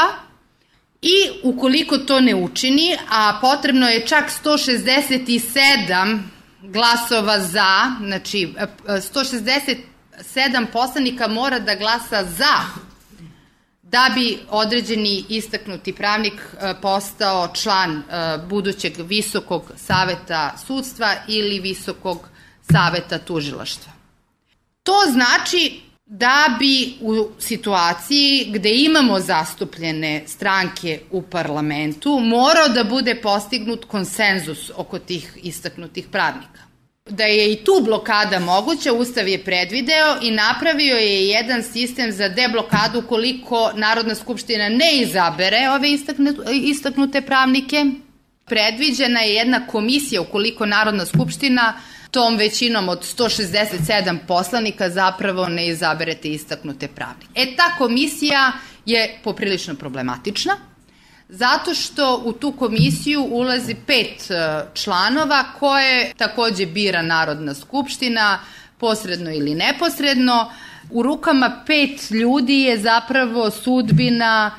I 1.01 1.29
ukoliko 1.43 1.97
to 1.97 2.19
ne 2.19 2.35
učini, 2.35 2.97
a 3.09 3.38
potrebno 3.41 3.88
je 3.88 4.07
čak 4.07 4.31
167 4.43 6.19
glasova 6.63 7.39
za, 7.39 7.91
znači 8.05 8.53
167 8.88 10.65
poslanika 10.73 11.27
mora 11.27 11.59
da 11.59 11.75
glasa 11.75 12.23
za 12.25 12.55
da 13.91 14.12
bi 14.15 14.39
određeni 14.50 15.24
istaknuti 15.29 15.93
pravnik 15.93 16.33
e, 16.33 16.74
postao 16.81 17.48
član 17.53 17.98
e, 17.98 18.03
budućeg 18.50 18.93
visokog 18.98 19.71
saveta 19.77 20.57
sudstva 20.67 21.15
ili 21.27 21.60
visokog 21.60 22.29
saveta 22.71 23.17
tužilaštva. 23.17 23.91
To 24.83 24.93
znači 25.12 25.81
da 26.05 26.55
bi 26.60 26.93
u 27.01 27.29
situaciji 27.39 28.45
gde 28.50 28.75
imamo 28.75 29.19
zastupljene 29.19 30.24
stranke 30.27 31.00
u 31.12 31.21
parlamentu 31.21 32.19
morao 32.19 32.67
da 32.67 32.83
bude 32.83 33.15
postignut 33.15 33.86
konsenzus 33.86 34.71
oko 34.75 35.00
tih 35.00 35.38
istaknutih 35.43 36.07
pravnika. 36.12 36.70
Da 37.12 37.24
je 37.24 37.51
i 37.51 37.56
tu 37.56 37.72
blokada 37.84 38.39
moguća, 38.39 38.94
Ustav 38.94 39.27
je 39.27 39.44
predvideo 39.44 40.18
i 40.22 40.32
napravio 40.32 40.96
je 40.96 41.27
jedan 41.27 41.63
sistem 41.63 42.12
za 42.12 42.30
deblokadu 42.30 43.00
ukoliko 43.00 43.72
Narodna 43.75 44.15
skupština 44.15 44.70
ne 44.70 44.91
izabere 44.96 45.58
ove 45.75 45.88
istaknute 46.63 47.22
pravnike. 47.22 47.86
Predviđena 48.46 49.20
je 49.20 49.34
jedna 49.34 49.68
komisija 49.68 50.22
ukoliko 50.22 50.65
Narodna 50.65 51.06
skupština 51.06 51.74
tom 52.12 52.38
većinom 52.38 52.89
od 52.89 53.01
167 53.18 54.18
poslanika 54.27 54.89
zapravo 54.89 55.50
ne 55.50 55.68
izaberete 55.68 56.30
istaknute 56.30 56.88
pravnike. 56.88 57.32
E 57.36 57.56
ta 57.56 57.75
komisija 57.77 58.51
je 58.86 59.20
poprilično 59.24 59.75
problematična, 59.75 60.58
zato 61.31 61.73
što 61.73 62.21
u 62.25 62.33
tu 62.33 62.51
komisiju 62.51 63.27
ulazi 63.31 63.75
pet 63.88 64.31
e, 64.31 64.65
članova 64.73 65.43
koje 65.59 66.13
takođe 66.17 66.65
bira 66.65 67.01
Narodna 67.01 67.53
skupština, 67.53 68.39
posredno 68.77 69.31
ili 69.31 69.55
neposredno. 69.55 70.51
U 70.89 71.03
rukama 71.03 71.63
pet 71.67 72.11
ljudi 72.11 72.59
je 72.59 72.77
zapravo 72.77 73.51
sudbina 73.51 74.51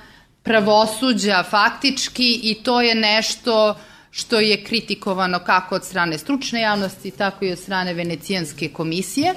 pravosuđa 0.42 1.42
faktički 1.50 2.40
i 2.42 2.54
to 2.62 2.80
je 2.80 2.94
nešto 2.94 3.76
što 4.10 4.40
je 4.40 4.64
kritikovano 4.64 5.38
kako 5.38 5.74
od 5.74 5.84
strane 5.84 6.18
stručne 6.18 6.60
javnosti, 6.60 7.10
tako 7.10 7.44
i 7.44 7.52
od 7.52 7.58
strane 7.58 7.94
Venecijanske 7.94 8.68
komisije. 8.68 9.34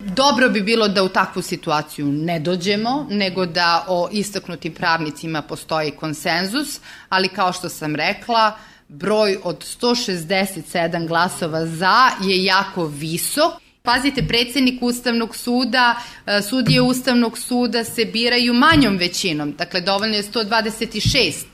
Dobro 0.00 0.48
bi 0.48 0.62
bilo 0.62 0.88
da 0.88 1.02
u 1.02 1.08
takvu 1.08 1.42
situaciju 1.42 2.06
ne 2.06 2.40
dođemo, 2.40 3.06
nego 3.10 3.46
da 3.46 3.84
o 3.88 4.08
istaknutim 4.12 4.74
pravnicima 4.74 5.42
postoji 5.42 5.90
konsenzus, 5.90 6.80
ali 7.08 7.28
kao 7.28 7.52
što 7.52 7.68
sam 7.68 7.96
rekla, 7.96 8.56
broj 8.88 9.38
od 9.42 9.64
167 9.80 11.08
glasova 11.08 11.66
za 11.66 12.10
je 12.22 12.44
jako 12.44 12.86
visok. 12.86 13.52
Pazite, 13.82 14.22
predsednik 14.28 14.82
Ustavnog 14.82 15.36
suda, 15.36 15.94
e, 16.26 16.42
sudije 16.42 16.80
Ustavnog 16.80 17.38
suda 17.38 17.84
se 17.84 18.04
biraju 18.04 18.54
manjom 18.54 18.96
većinom, 18.96 19.52
dakle 19.52 19.80
dovoljno 19.80 20.16
je 20.16 20.22
126 20.22 21.44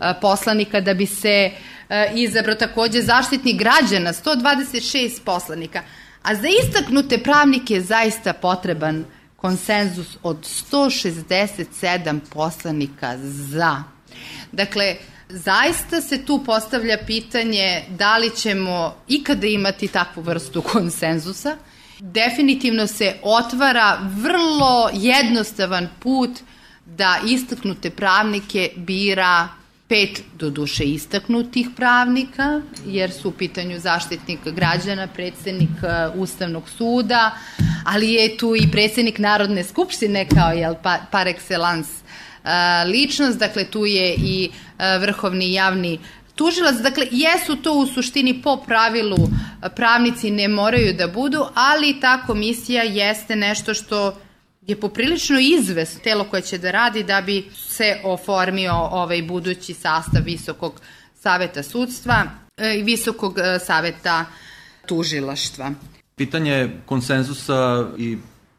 e, 0.00 0.14
poslanika 0.20 0.80
da 0.80 0.94
bi 0.94 1.06
se 1.06 1.50
e, 1.88 2.12
izabrao 2.14 2.54
takođe 2.54 3.02
zaštitnik 3.02 3.56
građana, 3.58 4.12
126 4.12 5.20
poslanika. 5.24 5.82
A 6.22 6.34
za 6.34 6.48
istaknute 6.64 7.18
pravnike 7.18 7.74
je 7.74 7.80
zaista 7.80 8.32
potreban 8.32 9.04
konsenzus 9.36 10.16
od 10.22 10.36
167 10.72 12.20
poslanika 12.32 13.18
za. 13.18 13.82
Dakle, 14.52 14.96
zaista 15.28 16.00
se 16.00 16.24
tu 16.24 16.42
postavlja 16.46 16.98
pitanje 17.06 17.84
da 17.88 18.16
li 18.16 18.30
ćemo 18.36 18.94
ikada 19.08 19.46
imati 19.46 19.88
takvu 19.88 20.22
vrstu 20.22 20.62
konsenzusa. 20.72 21.56
Definitivno 21.98 22.86
se 22.86 23.14
otvara 23.22 23.98
vrlo 24.02 24.90
jednostavan 24.92 25.88
put 26.00 26.30
da 26.86 27.18
istaknute 27.26 27.90
pravnike 27.90 28.70
bira 28.76 29.48
pet 29.90 30.22
do 30.38 30.50
duše 30.50 30.84
istaknutih 30.84 31.68
pravnika, 31.76 32.60
jer 32.86 33.10
su 33.12 33.28
u 33.28 33.32
pitanju 33.32 33.78
zaštitnik 33.78 34.38
građana, 34.44 35.06
predsednik 35.06 35.82
e, 35.82 36.08
Ustavnog 36.14 36.68
suda, 36.68 37.30
ali 37.84 38.12
je 38.12 38.36
tu 38.36 38.54
i 38.56 38.70
predsednik 38.72 39.18
Narodne 39.18 39.64
skupštine 39.64 40.28
kao 40.28 40.52
jel, 40.52 40.74
par, 40.82 41.00
par 41.10 41.26
excellence 41.26 41.90
e, 42.44 42.84
ličnost, 42.84 43.38
dakle 43.38 43.64
tu 43.64 43.86
je 43.86 44.14
i 44.14 44.50
e, 44.78 44.98
vrhovni 44.98 45.52
javni 45.52 45.98
tužilac, 46.34 46.76
dakle 46.76 47.06
jesu 47.10 47.56
to 47.56 47.72
u 47.72 47.86
suštini 47.86 48.42
po 48.42 48.56
pravilu 48.56 49.28
pravnici 49.76 50.30
ne 50.30 50.48
moraju 50.48 50.94
da 50.94 51.08
budu, 51.08 51.46
ali 51.54 52.00
ta 52.00 52.22
komisija 52.26 52.82
jeste 52.82 53.36
nešto 53.36 53.74
što 53.74 54.16
je 54.62 54.80
poprilično 54.80 55.38
izvest 55.40 56.02
telo 56.02 56.24
koje 56.24 56.42
će 56.42 56.58
da 56.58 56.70
radi 56.70 57.04
da 57.04 57.20
bi 57.20 57.44
se 57.54 58.00
oformio 58.04 58.72
ovaj 58.74 59.22
budući 59.22 59.74
sastav 59.74 60.22
Visokog 60.24 60.80
saveta 61.14 61.62
sudstva 61.62 62.24
e, 62.56 62.78
i 62.78 62.82
Visokog 62.82 63.38
e, 63.38 63.58
saveta 63.58 64.24
tužilaštva. 64.86 65.72
Pitanje 66.16 66.70
konsenzusa 66.86 67.88
i 67.98 68.18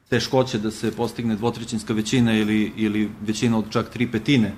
teškoće 0.09 0.57
da 0.57 0.71
se 0.71 0.91
postigne 0.91 1.35
dvotrećinska 1.35 1.93
većina 1.93 2.37
ili, 2.37 2.73
ili 2.77 3.09
većina 3.21 3.57
od 3.57 3.65
čak 3.69 3.89
tri 3.89 4.11
petine 4.11 4.47
e, 4.47 4.53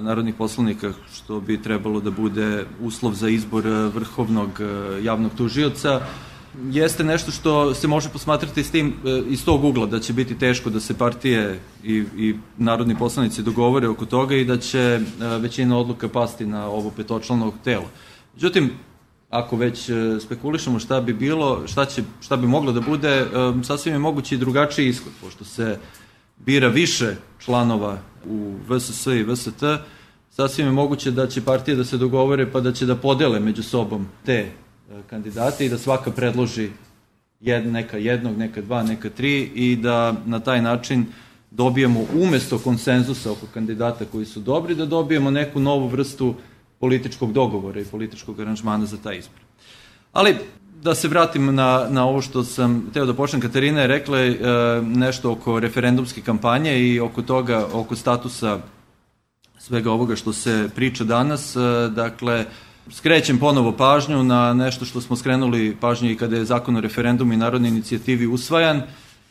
narodnih 0.00 0.34
poslanika, 0.34 0.92
što 1.14 1.40
bi 1.40 1.62
trebalo 1.62 2.00
da 2.00 2.10
bude 2.10 2.64
uslov 2.80 3.14
za 3.14 3.28
izbor 3.28 3.64
vrhovnog 3.94 4.60
javnog 5.02 5.32
tužioca, 5.36 6.00
jeste 6.70 7.04
nešto 7.04 7.30
što 7.30 7.74
se 7.74 7.88
može 7.88 8.08
posmatrati 8.08 8.64
s 8.64 8.70
tim, 8.70 8.94
e, 9.04 9.22
iz 9.28 9.44
tog 9.44 9.64
ugla, 9.64 9.86
da 9.86 10.00
će 10.00 10.12
biti 10.12 10.38
teško 10.38 10.70
da 10.70 10.80
se 10.80 10.98
partije 10.98 11.60
i, 11.84 12.04
i 12.16 12.34
narodni 12.58 12.98
poslanici 12.98 13.42
dogovore 13.42 13.88
oko 13.88 14.06
toga 14.06 14.36
i 14.36 14.44
da 14.44 14.56
će 14.56 14.78
e, 14.78 15.00
većina 15.38 15.78
odluka 15.78 16.08
pasti 16.08 16.46
na 16.46 16.66
ovo 16.66 16.90
petočlanog 16.90 17.54
tela. 17.64 17.86
Međutim, 18.34 18.70
ako 19.30 19.56
već 19.56 19.88
e, 19.88 19.94
spekulišemo 20.20 20.78
šta 20.78 21.00
bi 21.00 21.12
bilo, 21.12 21.66
šta, 21.66 21.84
će, 21.84 22.02
šta 22.20 22.36
bi 22.36 22.46
moglo 22.46 22.72
da 22.72 22.80
bude, 22.80 23.26
sasvim 23.62 23.94
je 23.94 23.98
mogući 23.98 24.34
i 24.34 24.38
drugačiji 24.38 24.88
ishod, 24.88 25.12
pošto 25.20 25.44
se 25.44 25.78
bira 26.38 26.68
više 26.68 27.16
članova 27.44 27.98
u 28.26 28.54
VSS 28.68 29.06
i 29.06 29.22
VST, 29.22 29.62
sasvim 30.30 30.66
je 30.66 30.72
moguće 30.72 31.10
da 31.10 31.26
će 31.26 31.44
partije 31.44 31.76
da 31.76 31.84
se 31.84 31.96
dogovore 31.96 32.52
pa 32.52 32.60
da 32.60 32.72
će 32.72 32.86
da 32.86 32.96
podele 32.96 33.40
među 33.40 33.62
sobom 33.62 34.06
te 34.24 34.50
kandidate 35.10 35.66
i 35.66 35.68
da 35.68 35.78
svaka 35.78 36.10
predloži 36.10 36.70
jed, 37.40 37.66
neka 37.66 37.96
jednog, 37.96 38.38
neka 38.38 38.62
dva, 38.62 38.82
neka 38.82 39.10
tri 39.10 39.50
i 39.54 39.76
da 39.76 40.14
na 40.26 40.40
taj 40.40 40.62
način 40.62 41.06
dobijemo 41.50 42.04
umesto 42.14 42.58
konsenzusa 42.58 43.32
oko 43.32 43.46
kandidata 43.54 44.04
koji 44.04 44.26
su 44.26 44.40
dobri, 44.40 44.74
da 44.74 44.86
dobijemo 44.86 45.30
neku 45.30 45.60
novu 45.60 45.88
vrstu 45.88 46.34
političkog 46.78 47.32
dogovora 47.32 47.80
i 47.80 47.84
političkog 47.84 48.40
aranžmana 48.40 48.86
za 48.86 48.96
taj 48.96 49.18
izbor. 49.18 49.40
Ali 50.12 50.36
da 50.82 50.94
se 50.94 51.08
vratim 51.08 51.54
na, 51.54 51.86
na 51.90 52.06
ovo 52.06 52.22
što 52.22 52.44
sam 52.44 52.90
teo 52.94 53.06
da 53.06 53.14
počnem, 53.14 53.42
Katarina 53.42 53.80
je 53.80 53.86
rekla 53.86 54.18
e, 54.18 54.36
nešto 54.82 55.32
oko 55.32 55.60
referendumske 55.60 56.20
kampanje 56.20 56.78
i 56.80 57.00
oko 57.00 57.22
toga, 57.22 57.66
oko 57.72 57.96
statusa 57.96 58.58
svega 59.58 59.92
ovoga 59.92 60.16
što 60.16 60.32
se 60.32 60.68
priča 60.74 61.04
danas. 61.04 61.56
E, 61.56 61.60
dakle, 61.94 62.44
skrećem 62.90 63.38
ponovo 63.38 63.72
pažnju 63.72 64.22
na 64.22 64.54
nešto 64.54 64.84
što 64.84 65.00
smo 65.00 65.16
skrenuli 65.16 65.76
pažnju 65.80 66.10
i 66.10 66.16
kada 66.16 66.36
je 66.36 66.44
zakon 66.44 66.76
o 66.76 66.80
referendumu 66.80 67.32
i 67.32 67.36
narodnoj 67.36 67.68
inicijativi 67.68 68.26
usvajan, 68.26 68.82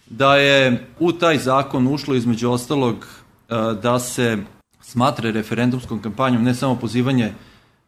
da 0.09 0.35
je 0.35 0.87
u 0.99 1.11
taj 1.11 1.37
zakon 1.37 1.87
ušlo 1.87 2.15
između 2.15 2.49
ostalog 2.49 2.95
e, 3.49 3.55
da 3.81 3.99
se 3.99 4.37
smatra 4.81 5.31
referendumskom 5.31 6.01
kampanjom 6.01 6.43
ne 6.43 6.55
samo 6.55 6.75
pozivanje 6.75 7.33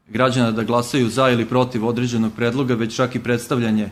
građana 0.10 0.52
da 0.52 0.64
glasaju 0.64 1.10
za 1.10 1.30
ili 1.30 1.46
protiv 1.46 1.86
određenog 1.88 2.34
predloga, 2.36 2.74
već 2.74 2.96
čak 2.96 3.16
i 3.16 3.20
predstavljanje, 3.20 3.90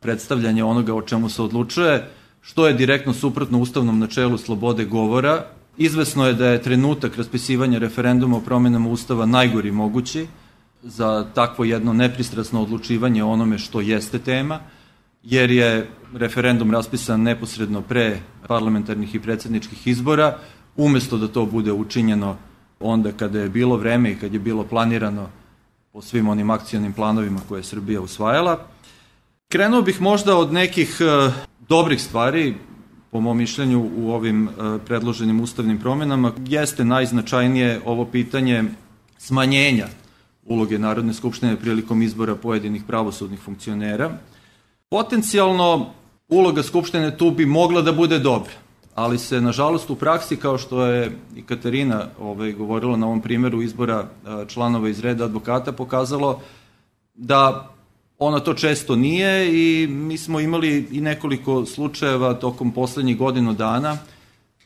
predstavljanje 0.00 0.64
onoga 0.64 0.94
o 0.94 1.02
čemu 1.02 1.28
se 1.28 1.42
odlučuje, 1.42 2.10
što 2.40 2.66
je 2.66 2.74
direktno 2.74 3.12
suprotno 3.12 3.58
ustavnom 3.58 3.98
načelu 3.98 4.38
slobode 4.38 4.84
govora. 4.84 5.44
Izvesno 5.78 6.26
je 6.26 6.34
da 6.34 6.46
je 6.46 6.62
trenutak 6.62 7.16
raspisivanja 7.16 7.78
referenduma 7.78 8.36
o 8.36 8.40
promenama 8.40 8.88
ustava 8.88 9.26
najgori 9.26 9.70
mogući 9.70 10.26
za 10.82 11.26
takvo 11.34 11.64
jedno 11.64 11.92
nepristrasno 11.92 12.62
odlučivanje 12.62 13.24
onome 13.24 13.58
što 13.58 13.80
jeste 13.80 14.18
tema, 14.18 14.60
jer 15.22 15.50
je 15.50 15.90
referendum 16.14 16.70
raspisan 16.70 17.22
neposredno 17.22 17.82
pre 17.82 18.20
parlamentarnih 18.46 19.14
i 19.14 19.20
predsedničkih 19.20 19.86
izbora, 19.86 20.38
umesto 20.76 21.18
da 21.18 21.28
to 21.28 21.46
bude 21.46 21.72
učinjeno 21.72 22.36
onda 22.80 23.12
kada 23.12 23.40
je 23.40 23.48
bilo 23.48 23.76
vreme 23.76 24.10
i 24.10 24.14
kad 24.14 24.32
je 24.32 24.40
bilo 24.40 24.64
planirano 24.64 25.28
po 25.92 26.02
svim 26.02 26.28
onim 26.28 26.50
akcijonim 26.50 26.92
planovima 26.92 27.40
koje 27.48 27.58
je 27.58 27.64
Srbija 27.64 28.00
usvajala. 28.00 28.66
Krenuo 29.48 29.82
bih 29.82 30.00
možda 30.00 30.36
od 30.36 30.52
nekih 30.52 30.96
e, 31.00 31.30
dobrih 31.68 32.02
stvari, 32.02 32.54
po 33.10 33.20
mom 33.20 33.36
mišljenju, 33.36 33.90
u 33.96 34.12
ovim 34.12 34.48
e, 34.48 34.50
predloženim 34.86 35.40
ustavnim 35.40 35.78
promenama. 35.78 36.32
Jeste 36.46 36.84
najznačajnije 36.84 37.80
ovo 37.84 38.04
pitanje 38.04 38.64
smanjenja 39.18 39.88
uloge 40.50 40.78
Narodne 40.78 41.14
skupštine 41.14 41.56
prilikom 41.56 42.02
izbora 42.02 42.34
pojedinih 42.34 42.82
pravosudnih 42.86 43.40
funkcionera. 43.40 44.10
Potencijalno 44.88 45.86
uloga 46.28 46.62
Skupštine 46.62 47.16
tu 47.16 47.30
bi 47.30 47.46
mogla 47.46 47.82
da 47.82 47.92
bude 47.92 48.18
dobra, 48.18 48.52
ali 48.94 49.18
se 49.18 49.40
nažalost 49.40 49.90
u 49.90 49.94
praksi, 49.94 50.36
kao 50.36 50.58
što 50.58 50.86
je 50.86 51.12
i 51.36 51.42
Katarina 51.42 52.06
ovaj, 52.20 52.52
govorila 52.52 52.96
na 52.96 53.06
ovom 53.06 53.20
primjeru 53.20 53.62
izbora 53.62 54.08
članova 54.48 54.88
iz 54.88 55.00
reda 55.00 55.24
advokata, 55.24 55.72
pokazalo 55.72 56.40
da 57.14 57.70
ona 58.18 58.40
to 58.40 58.54
često 58.54 58.96
nije 58.96 59.48
i 59.54 59.86
mi 59.86 60.18
smo 60.18 60.40
imali 60.40 60.88
i 60.90 61.00
nekoliko 61.00 61.66
slučajeva 61.66 62.34
tokom 62.34 62.72
poslednjih 62.72 63.18
godinu 63.18 63.54
dana 63.54 63.98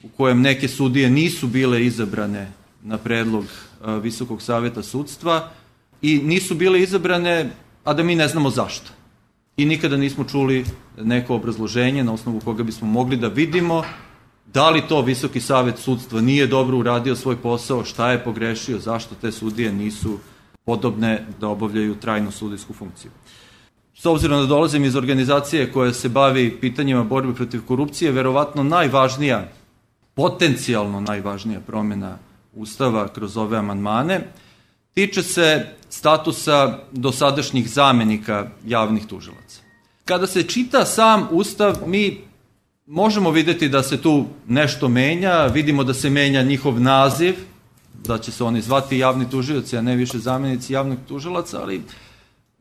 u 0.02 0.08
kojem 0.16 0.40
neke 0.40 0.68
sudije 0.68 1.10
nisu 1.10 1.46
bile 1.46 1.84
izabrane 1.84 2.52
na 2.82 2.98
predlog 2.98 3.44
Visokog 4.02 4.42
saveta 4.42 4.82
sudstva 4.82 5.50
i 6.04 6.20
nisu 6.24 6.54
bile 6.54 6.82
izabrane, 6.82 7.50
a 7.84 7.94
da 7.94 8.02
mi 8.02 8.14
ne 8.14 8.28
znamo 8.28 8.50
zašto. 8.50 8.90
I 9.56 9.64
nikada 9.64 9.96
nismo 9.96 10.24
čuli 10.24 10.64
neko 11.00 11.34
obrazloženje 11.34 12.04
na 12.04 12.12
osnovu 12.12 12.40
koga 12.44 12.62
bismo 12.62 12.88
mogli 12.88 13.16
da 13.16 13.28
vidimo 13.28 13.82
da 14.54 14.70
li 14.70 14.82
to 14.88 15.00
Visoki 15.02 15.40
savet 15.40 15.78
sudstva 15.78 16.20
nije 16.20 16.46
dobro 16.46 16.78
uradio 16.78 17.16
svoj 17.16 17.36
posao, 17.36 17.84
šta 17.84 18.10
je 18.10 18.24
pogrešio, 18.24 18.78
zašto 18.78 19.14
te 19.14 19.32
sudije 19.32 19.72
nisu 19.72 20.18
podobne 20.64 21.26
da 21.40 21.48
obavljaju 21.48 21.94
trajnu 21.94 22.30
sudijsku 22.30 22.72
funkciju. 22.72 23.10
S 23.94 24.06
obzirom 24.06 24.40
da 24.40 24.46
dolazim 24.46 24.84
iz 24.84 24.96
organizacije 24.96 25.72
koja 25.72 25.92
se 25.92 26.08
bavi 26.08 26.60
pitanjima 26.60 27.04
borbe 27.04 27.34
protiv 27.34 27.64
korupcije, 27.66 28.12
verovatno 28.12 28.62
najvažnija, 28.62 29.48
potencijalno 30.14 31.00
najvažnija 31.00 31.60
promena 31.60 32.18
Ustava 32.54 33.08
kroz 33.08 33.36
ove 33.36 33.58
amandmane, 33.58 34.20
tiče 34.94 35.22
se 35.22 35.66
statusa 35.90 36.78
dosadašnjih 36.92 37.70
zamenika 37.70 38.50
javnih 38.66 39.06
tužilaca. 39.06 39.60
Kada 40.04 40.26
se 40.26 40.42
čita 40.42 40.84
sam 40.84 41.28
Ustav, 41.30 41.76
mi 41.86 42.20
možemo 42.86 43.30
videti 43.30 43.68
da 43.68 43.82
se 43.82 44.02
tu 44.02 44.26
nešto 44.46 44.88
menja, 44.88 45.46
vidimo 45.46 45.84
da 45.84 45.94
se 45.94 46.10
menja 46.10 46.42
njihov 46.42 46.80
naziv, 46.80 47.34
da 48.04 48.18
će 48.18 48.32
se 48.32 48.44
oni 48.44 48.60
zvati 48.60 48.98
javni 48.98 49.30
tužioci, 49.30 49.76
a 49.76 49.82
ne 49.82 49.96
više 49.96 50.18
zamenici 50.18 50.72
javnog 50.72 50.98
tužilaca, 51.08 51.62
ali 51.62 51.82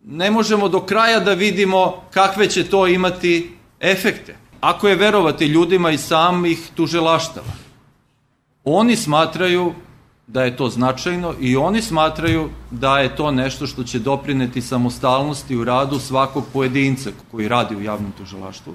ne 0.04 0.32
možemo 0.32 0.70
do 0.70 0.80
kraja 0.80 1.20
da 1.20 1.34
vidimo 1.34 2.04
kakve 2.12 2.50
će 2.50 2.64
to 2.64 2.88
imati 2.88 3.52
efekte. 3.80 4.36
Ako 4.62 4.88
je 4.88 4.96
verovati 4.96 5.46
ljudima 5.46 5.92
i 5.92 5.98
samih 5.98 6.70
tužilaštava, 6.76 7.54
oni 8.64 8.96
smatraju 8.96 9.74
da 10.34 10.44
je 10.44 10.58
to 10.58 10.70
značajno 10.70 11.34
i 11.40 11.56
oni 11.56 11.82
smatraju 11.82 12.50
da 12.72 13.00
je 13.00 13.16
to 13.16 13.32
nešto 13.32 13.68
što 13.68 13.84
će 13.84 14.00
doprineti 14.00 14.62
samostalnosti 14.62 15.56
u 15.56 15.64
radu 15.64 16.00
svakog 16.00 16.46
pojedinca 16.54 17.10
koji 17.32 17.48
radi 17.48 17.76
u 17.76 17.82
javnom 17.82 18.12
tužilaštvu. 18.18 18.74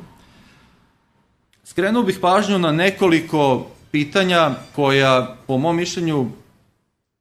Skrenuo 1.64 2.02
bih 2.02 2.18
pažnju 2.20 2.58
na 2.58 2.72
nekoliko 2.72 3.66
pitanja 3.90 4.50
koja, 4.76 5.36
po 5.46 5.58
mom 5.58 5.76
mišljenju, 5.76 6.30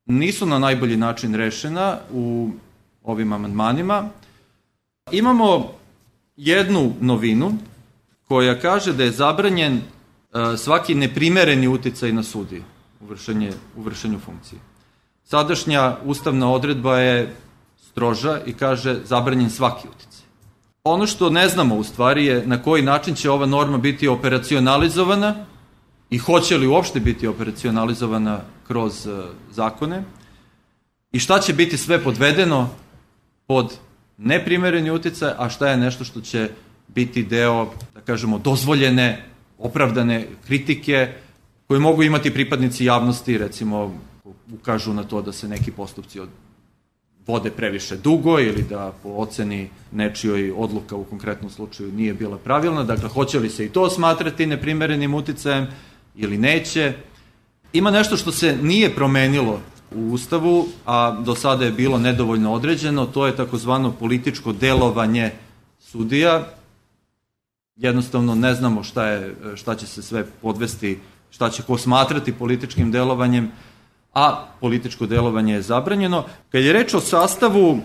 nisu 0.06 0.46
na 0.46 0.60
najbolji 0.60 0.98
način 0.98 1.36
rešena 1.36 1.98
u 2.12 2.50
ovim 3.04 3.34
amandmanima. 3.34 4.10
Imamo 5.12 5.72
jednu 6.36 6.94
novinu 7.02 7.54
koja 8.28 8.60
kaže 8.60 8.94
da 8.94 9.04
je 9.04 9.12
zabranjen 9.12 9.78
e, 9.78 9.82
svaki 10.58 10.96
neprimereni 10.96 11.68
uticaj 11.68 12.12
na 12.12 12.24
sudiju 12.24 12.64
vršenje, 13.10 13.52
u 13.76 13.82
vršenju 13.82 14.20
funkcije. 14.20 14.60
Sadašnja 15.24 15.98
ustavna 16.06 16.52
odredba 16.52 17.00
je 17.00 17.36
stroža 17.90 18.40
i 18.46 18.54
kaže 18.54 19.00
zabranjen 19.06 19.50
svaki 19.50 19.88
uticaj. 19.88 20.26
Ono 20.84 21.08
što 21.08 21.30
ne 21.30 21.48
znamo 21.50 21.76
u 21.76 21.84
stvari 21.84 22.26
je 22.26 22.48
na 22.48 22.62
koji 22.64 22.84
način 22.84 23.16
će 23.16 23.30
ova 23.30 23.46
norma 23.46 23.78
biti 23.78 24.08
operacionalizovana 24.08 25.36
i 26.10 26.18
hoće 26.18 26.58
li 26.58 26.68
uopšte 26.68 27.00
biti 27.00 27.28
operacionalizovana 27.28 28.42
kroz 28.68 29.06
uh, 29.08 29.26
zakone 29.52 30.04
i 31.12 31.20
šta 31.20 31.40
će 31.40 31.54
biti 31.54 31.78
sve 31.78 32.04
podvedeno 32.04 32.70
pod 33.48 33.74
neprimereni 34.18 34.92
uticaj, 34.92 35.32
a 35.38 35.50
šta 35.50 35.70
je 35.70 35.78
nešto 35.78 36.04
što 36.04 36.22
će 36.22 36.50
biti 36.88 37.24
deo, 37.24 37.74
da 37.96 38.02
kažemo, 38.02 38.38
dozvoljene, 38.38 39.26
opravdane 39.58 40.28
kritike, 40.46 41.14
koje 41.68 41.80
mogu 41.80 42.04
imati 42.04 42.34
pripadnici 42.34 42.86
javnosti, 42.86 43.38
recimo 43.38 44.00
ukažu 44.54 44.94
na 44.94 45.04
to 45.04 45.22
da 45.22 45.32
se 45.32 45.48
neki 45.48 45.72
postupci 45.72 46.20
od 46.20 46.30
vode 47.28 47.52
previše 47.52 47.98
dugo 47.98 48.40
ili 48.40 48.64
da 48.70 48.94
po 49.04 49.10
oceni 49.10 49.70
nečijoj 49.92 50.52
odluka 50.58 50.96
u 50.96 51.04
konkretnom 51.04 51.52
slučaju 51.52 51.92
nije 51.92 52.14
bila 52.14 52.38
pravilna. 52.38 52.84
Dakle, 52.84 53.10
hoće 53.10 53.40
li 53.40 53.50
se 53.50 53.66
i 53.66 53.70
to 53.70 53.90
smatrati 53.90 54.46
neprimerenim 54.46 55.14
uticajem 55.14 55.68
ili 56.16 56.38
neće. 56.38 56.94
Ima 57.74 57.92
nešto 57.92 58.18
što 58.18 58.32
se 58.32 58.58
nije 58.62 58.96
promenilo 58.96 59.62
u 59.96 60.14
Ustavu, 60.14 60.68
a 60.86 61.22
do 61.26 61.36
sada 61.36 61.66
je 61.66 61.72
bilo 61.72 62.00
nedovoljno 62.00 62.54
određeno, 62.54 63.06
to 63.06 63.28
je 63.28 63.36
takozvano 63.36 63.92
političko 63.92 64.54
delovanje 64.54 65.32
sudija. 65.80 66.48
Jednostavno 67.76 68.36
ne 68.36 68.54
znamo 68.54 68.84
šta, 68.84 69.08
je, 69.08 69.36
šta 69.56 69.76
će 69.76 69.88
se 69.88 70.02
sve 70.02 70.26
podvesti 70.42 71.00
šta 71.30 71.50
će 71.50 71.64
ko 71.64 71.78
smatrati 71.78 72.34
političkim 72.34 72.92
delovanjem, 72.92 73.52
a 74.14 74.46
političko 74.60 75.06
delovanje 75.06 75.54
je 75.54 75.62
zabranjeno. 75.62 76.24
Kad 76.52 76.64
je 76.64 76.74
reč 76.74 76.94
o 76.94 77.00
sastavu 77.00 77.80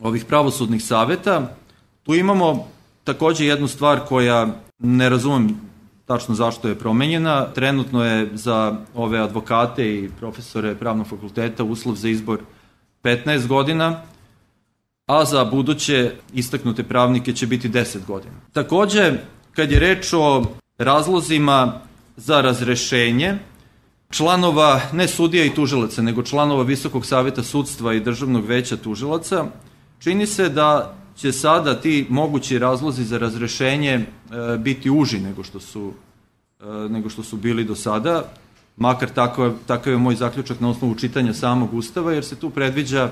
ovih 0.00 0.24
pravosudnih 0.24 0.84
saveta, 0.84 1.54
tu 2.02 2.14
imamo 2.14 2.66
takođe 3.04 3.46
jednu 3.46 3.68
stvar 3.68 4.00
koja 4.08 4.46
ne 4.78 5.08
razumem 5.08 5.60
tačno 6.06 6.34
zašto 6.34 6.68
je 6.68 6.78
promenjena. 6.78 7.46
Trenutno 7.54 8.04
je 8.04 8.28
za 8.32 8.76
ove 8.94 9.18
advokate 9.18 9.94
i 9.94 10.08
profesore 10.18 10.74
pravnog 10.74 11.06
fakulteta 11.06 11.64
uslov 11.64 11.94
za 11.94 12.08
izbor 12.08 12.40
15 13.02 13.46
godina, 13.46 14.02
a 15.06 15.24
za 15.24 15.44
buduće 15.44 16.12
istaknute 16.34 16.82
pravnike 16.82 17.32
će 17.32 17.46
biti 17.46 17.68
10 17.68 18.06
godina. 18.06 18.34
Takođe, 18.52 19.12
kad 19.52 19.70
je 19.70 19.80
reč 19.80 20.12
o 20.12 20.44
razlozima 20.78 21.80
za 22.18 22.40
razrešenje 22.40 23.38
članova, 24.10 24.80
ne 24.92 25.08
sudija 25.08 25.44
i 25.44 25.54
tužilaca, 25.54 26.02
nego 26.02 26.22
članova 26.22 26.62
Visokog 26.62 27.06
saveta 27.06 27.42
sudstva 27.42 27.94
i 27.94 28.00
Državnog 28.00 28.46
veća 28.46 28.76
tužilaca, 28.76 29.44
čini 29.98 30.26
se 30.26 30.48
da 30.48 30.94
će 31.16 31.32
sada 31.32 31.80
ti 31.80 32.06
mogući 32.08 32.58
razlozi 32.58 33.04
za 33.04 33.18
razrešenje 33.18 33.92
e, 33.92 34.04
biti 34.58 34.90
uži 34.90 35.20
nego 35.20 35.44
što 35.44 35.60
su 35.60 35.92
e, 36.60 36.64
nego 36.88 37.10
što 37.10 37.22
su 37.22 37.36
bili 37.36 37.64
do 37.64 37.74
sada, 37.74 38.24
makar 38.76 39.08
tako, 39.08 39.52
takav 39.66 39.92
je 39.92 39.98
moj 39.98 40.14
zaključak 40.14 40.60
na 40.60 40.70
osnovu 40.70 40.94
čitanja 40.94 41.34
samog 41.34 41.74
Ustava, 41.74 42.12
jer 42.12 42.24
se 42.24 42.36
tu 42.36 42.50
predviđa 42.50 43.10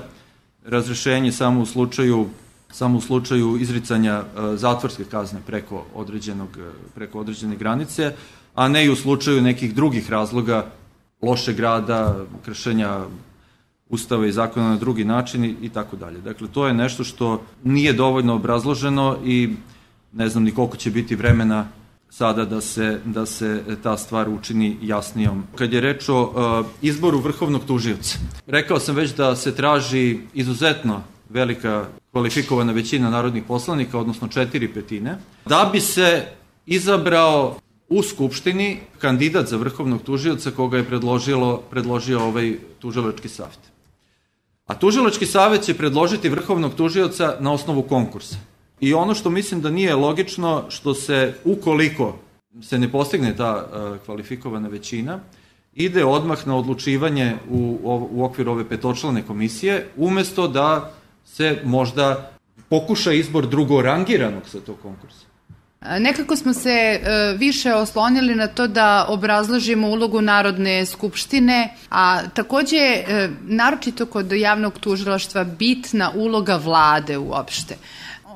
razrešenje 0.65 1.31
samo 1.31 1.61
u 1.61 1.65
slučaju 1.65 2.27
samo 2.71 2.97
u 2.97 3.01
slučaju 3.01 3.57
izricanja 3.57 4.13
e, 4.13 4.57
zatvorske 4.57 5.03
kazne 5.03 5.39
preko 5.45 5.85
određenog 5.95 6.57
preko 6.95 7.19
određene 7.19 7.55
granice, 7.55 8.13
a 8.57 8.67
ne 8.67 8.85
i 8.85 8.89
u 8.89 8.95
slučaju 8.95 9.41
nekih 9.41 9.75
drugih 9.75 10.09
razloga 10.09 10.65
lošeg 11.21 11.59
rada, 11.59 12.25
kršenja 12.45 12.99
ustava 13.89 14.25
i 14.27 14.31
zakona 14.31 14.69
na 14.69 14.75
drugi 14.75 15.05
način 15.05 15.45
i, 15.45 15.55
i 15.61 15.69
tako 15.69 15.95
dalje. 15.95 16.21
Dakle, 16.21 16.47
to 16.47 16.67
je 16.67 16.73
nešto 16.73 17.03
što 17.03 17.41
nije 17.63 17.93
dovoljno 17.93 18.35
obrazloženo 18.35 19.17
i 19.25 19.49
ne 20.13 20.29
znam 20.29 20.43
ni 20.43 20.51
koliko 20.51 20.77
će 20.77 20.91
biti 20.91 21.15
vremena 21.15 21.67
sada 22.09 22.45
da 22.45 22.61
se, 22.61 22.99
da 23.05 23.25
se 23.25 23.63
ta 23.83 23.97
stvar 23.97 24.29
učini 24.29 24.77
jasnijom. 24.81 25.43
Kad 25.55 25.73
je 25.73 25.81
reč 25.81 26.09
o 26.09 26.21
uh, 26.21 26.65
izboru 26.81 27.19
vrhovnog 27.19 27.61
tužioca, 27.67 28.17
rekao 28.47 28.79
sam 28.79 28.95
već 28.95 29.13
da 29.15 29.35
se 29.35 29.55
traži 29.55 30.19
izuzetno 30.33 31.03
velika 31.29 31.85
kvalifikovana 32.11 32.73
većina 32.73 33.09
narodnih 33.09 33.43
poslanika, 33.47 33.99
odnosno 33.99 34.27
četiri 34.27 34.67
petine, 34.67 35.17
da 35.45 35.69
bi 35.71 35.79
se 35.79 36.25
izabrao 36.65 37.57
u 37.89 38.03
Skupštini 38.03 38.79
kandidat 38.99 39.47
za 39.47 39.57
vrhovnog 39.57 40.01
tužioca 40.01 40.51
koga 40.51 40.77
je 40.77 40.83
predložilo, 40.83 41.57
predložio 41.69 42.23
ovaj 42.23 42.57
tužilački 42.79 43.29
savjet. 43.29 43.59
A 44.65 44.75
tužilački 44.75 45.25
savjet 45.25 45.63
će 45.63 45.77
predložiti 45.77 46.29
vrhovnog 46.29 46.75
tužioca 46.75 47.37
na 47.39 47.53
osnovu 47.53 47.81
konkursa. 47.81 48.35
I 48.79 48.93
ono 48.93 49.15
što 49.15 49.29
mislim 49.29 49.61
da 49.61 49.69
nije 49.69 49.95
logično, 49.95 50.65
što 50.69 50.93
se 50.93 51.33
ukoliko 51.45 52.15
se 52.61 52.79
ne 52.79 52.91
postigne 52.91 53.35
ta 53.35 53.65
uh, 53.65 54.05
kvalifikovana 54.05 54.67
većina, 54.67 55.19
ide 55.73 56.05
odmah 56.05 56.47
na 56.47 56.57
odlučivanje 56.57 57.35
u, 57.49 57.79
u 58.11 58.23
okviru 58.23 58.51
ove 58.51 58.69
petočlane 58.69 59.23
komisije, 59.23 59.87
umesto 59.97 60.47
da 60.47 60.93
se 61.25 61.61
možda 61.63 62.31
pokuša 62.69 63.13
izbor 63.13 63.47
drugorangiranog 63.47 64.43
sa 64.49 64.59
tog 64.59 64.75
konkursa. 64.81 65.25
Nekako 65.81 66.35
smo 66.35 66.53
se 66.53 66.69
e, 66.69 66.99
više 67.37 67.73
oslonili 67.73 68.35
na 68.35 68.47
to 68.47 68.67
da 68.67 69.05
obrazložimo 69.09 69.87
ulogu 69.87 70.21
Narodne 70.21 70.85
skupštine, 70.85 71.73
a 71.89 72.27
takođe 72.27 72.77
e, 72.77 73.29
naročito 73.41 74.05
kod 74.05 74.31
javnog 74.31 74.79
tužilaštva 74.79 75.43
bitna 75.43 76.11
uloga 76.15 76.55
vlade 76.55 77.17
uopšte 77.17 77.75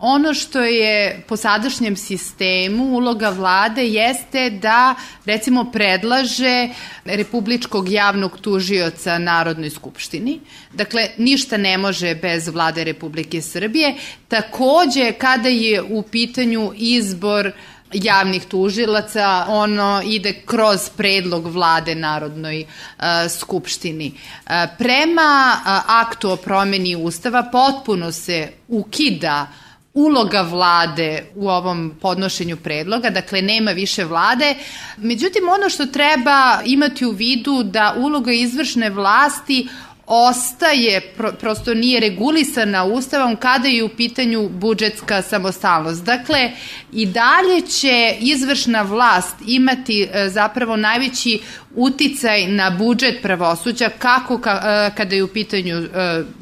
ono 0.01 0.33
što 0.33 0.59
je 0.59 1.23
po 1.27 1.37
sadašnjem 1.37 1.95
sistemu 1.95 2.83
uloga 2.83 3.29
vlade 3.29 3.85
jeste 3.85 4.49
da 4.49 4.95
recimo 5.25 5.71
predlaže 5.71 6.69
republičkog 7.05 7.89
javnog 7.89 8.39
tužioca 8.39 9.17
Narodnoj 9.17 9.69
skupštini. 9.69 10.39
Dakle, 10.73 11.07
ništa 11.17 11.57
ne 11.57 11.77
može 11.77 12.15
bez 12.15 12.47
vlade 12.47 12.83
Republike 12.83 13.41
Srbije. 13.41 13.95
Takođe, 14.27 15.11
kada 15.11 15.49
je 15.49 15.81
u 15.81 16.01
pitanju 16.01 16.71
izbor 16.75 17.51
javnih 17.93 18.45
tužilaca, 18.45 19.45
ono 19.47 20.01
ide 20.05 20.33
kroz 20.45 20.89
predlog 20.97 21.47
vlade 21.47 21.95
Narodnoj 21.95 22.61
uh, 22.61 23.03
skupštini. 23.39 24.11
Uh, 24.11 24.51
prema 24.77 25.55
uh, 25.55 25.67
aktu 25.87 26.29
o 26.29 26.35
promeni 26.35 26.95
Ustava 26.95 27.43
potpuno 27.51 28.11
se 28.11 28.49
ukida 28.67 29.47
uloga 29.93 30.41
vlade 30.41 31.25
u 31.35 31.49
ovom 31.49 31.95
podnošenju 32.01 32.57
predloga, 32.57 33.09
dakle 33.09 33.41
nema 33.41 33.71
više 33.71 34.05
vlade. 34.05 34.55
Međutim, 34.97 35.49
ono 35.49 35.69
što 35.69 35.85
treba 35.85 36.59
imati 36.65 37.05
u 37.05 37.11
vidu 37.11 37.63
da 37.63 37.95
uloga 37.97 38.31
izvršne 38.31 38.89
vlasti 38.89 39.67
ostaje, 40.13 41.01
pro, 41.01 41.31
prosto 41.31 41.73
nije 41.73 41.99
regulisana 41.99 42.83
ustavom 42.83 43.35
kada 43.35 43.67
je 43.67 43.83
u 43.83 43.89
pitanju 43.89 44.49
budžetska 44.49 45.21
samostalnost. 45.21 46.03
Dakle, 46.03 46.51
i 46.91 47.05
dalje 47.05 47.61
će 47.61 48.15
izvršna 48.19 48.81
vlast 48.81 49.35
imati 49.47 50.09
e, 50.13 50.29
zapravo 50.29 50.75
najveći 50.75 51.39
uticaj 51.75 52.47
na 52.47 52.69
budžet 52.69 53.21
pravosuđa 53.21 53.89
kako 53.89 54.37
ka, 54.37 54.51
e, 54.51 54.95
kada 54.95 55.15
je 55.15 55.23
u 55.23 55.27
pitanju 55.27 55.77
e, 55.77 55.87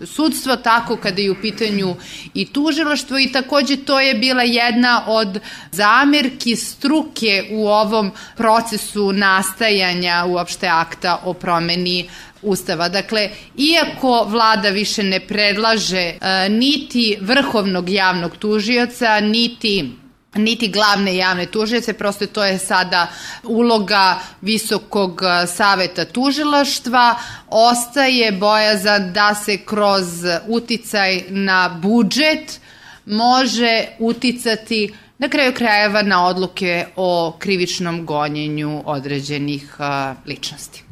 sudstvo, 0.05 0.55
tako 0.55 0.95
kada 0.95 1.21
je 1.21 1.31
u 1.31 1.41
pitanju 1.41 1.95
i 2.33 2.45
tužilaštvo 2.45 3.19
i 3.19 3.31
takođe 3.31 3.77
to 3.77 3.99
je 3.99 4.13
bila 4.13 4.43
jedna 4.43 5.03
od 5.07 5.39
zamerki 5.71 6.55
struke 6.55 7.43
u 7.51 7.67
ovom 7.67 8.11
procesu 8.37 9.11
nastajanja 9.11 10.25
uopšte 10.27 10.67
akta 10.67 11.21
o 11.25 11.33
promeni 11.33 12.09
Ustava. 12.41 12.89
Dakle, 12.89 13.29
iako 13.57 14.23
vlada 14.23 14.69
više 14.69 15.03
ne 15.03 15.19
predlaže 15.19 15.97
e, 15.99 16.49
niti 16.49 17.17
vrhovnog 17.21 17.89
javnog 17.89 18.37
tužioca, 18.37 19.19
niti 19.19 19.91
niti 20.35 20.67
glavne 20.67 21.15
javne 21.15 21.45
tužioce, 21.45 21.93
prosto 21.93 22.25
to 22.25 22.43
je 22.45 22.57
sada 22.57 23.07
uloga 23.43 24.19
Visokog 24.41 25.21
e, 25.23 25.47
saveta 25.47 26.05
tužilaštva, 26.05 27.15
ostaje 27.47 28.31
bojaza 28.31 28.99
da 28.99 29.35
se 29.35 29.57
kroz 29.57 30.07
uticaj 30.47 31.23
na 31.29 31.79
budžet 31.81 32.59
može 33.05 33.85
uticati 33.99 34.93
na 35.17 35.29
kraju 35.29 35.53
krajeva 35.53 36.01
na 36.01 36.25
odluke 36.25 36.85
o 36.95 37.35
krivičnom 37.39 38.05
gonjenju 38.05 38.83
određenih 38.85 39.75
uh, 39.79 40.17
ličnosti. 40.27 40.88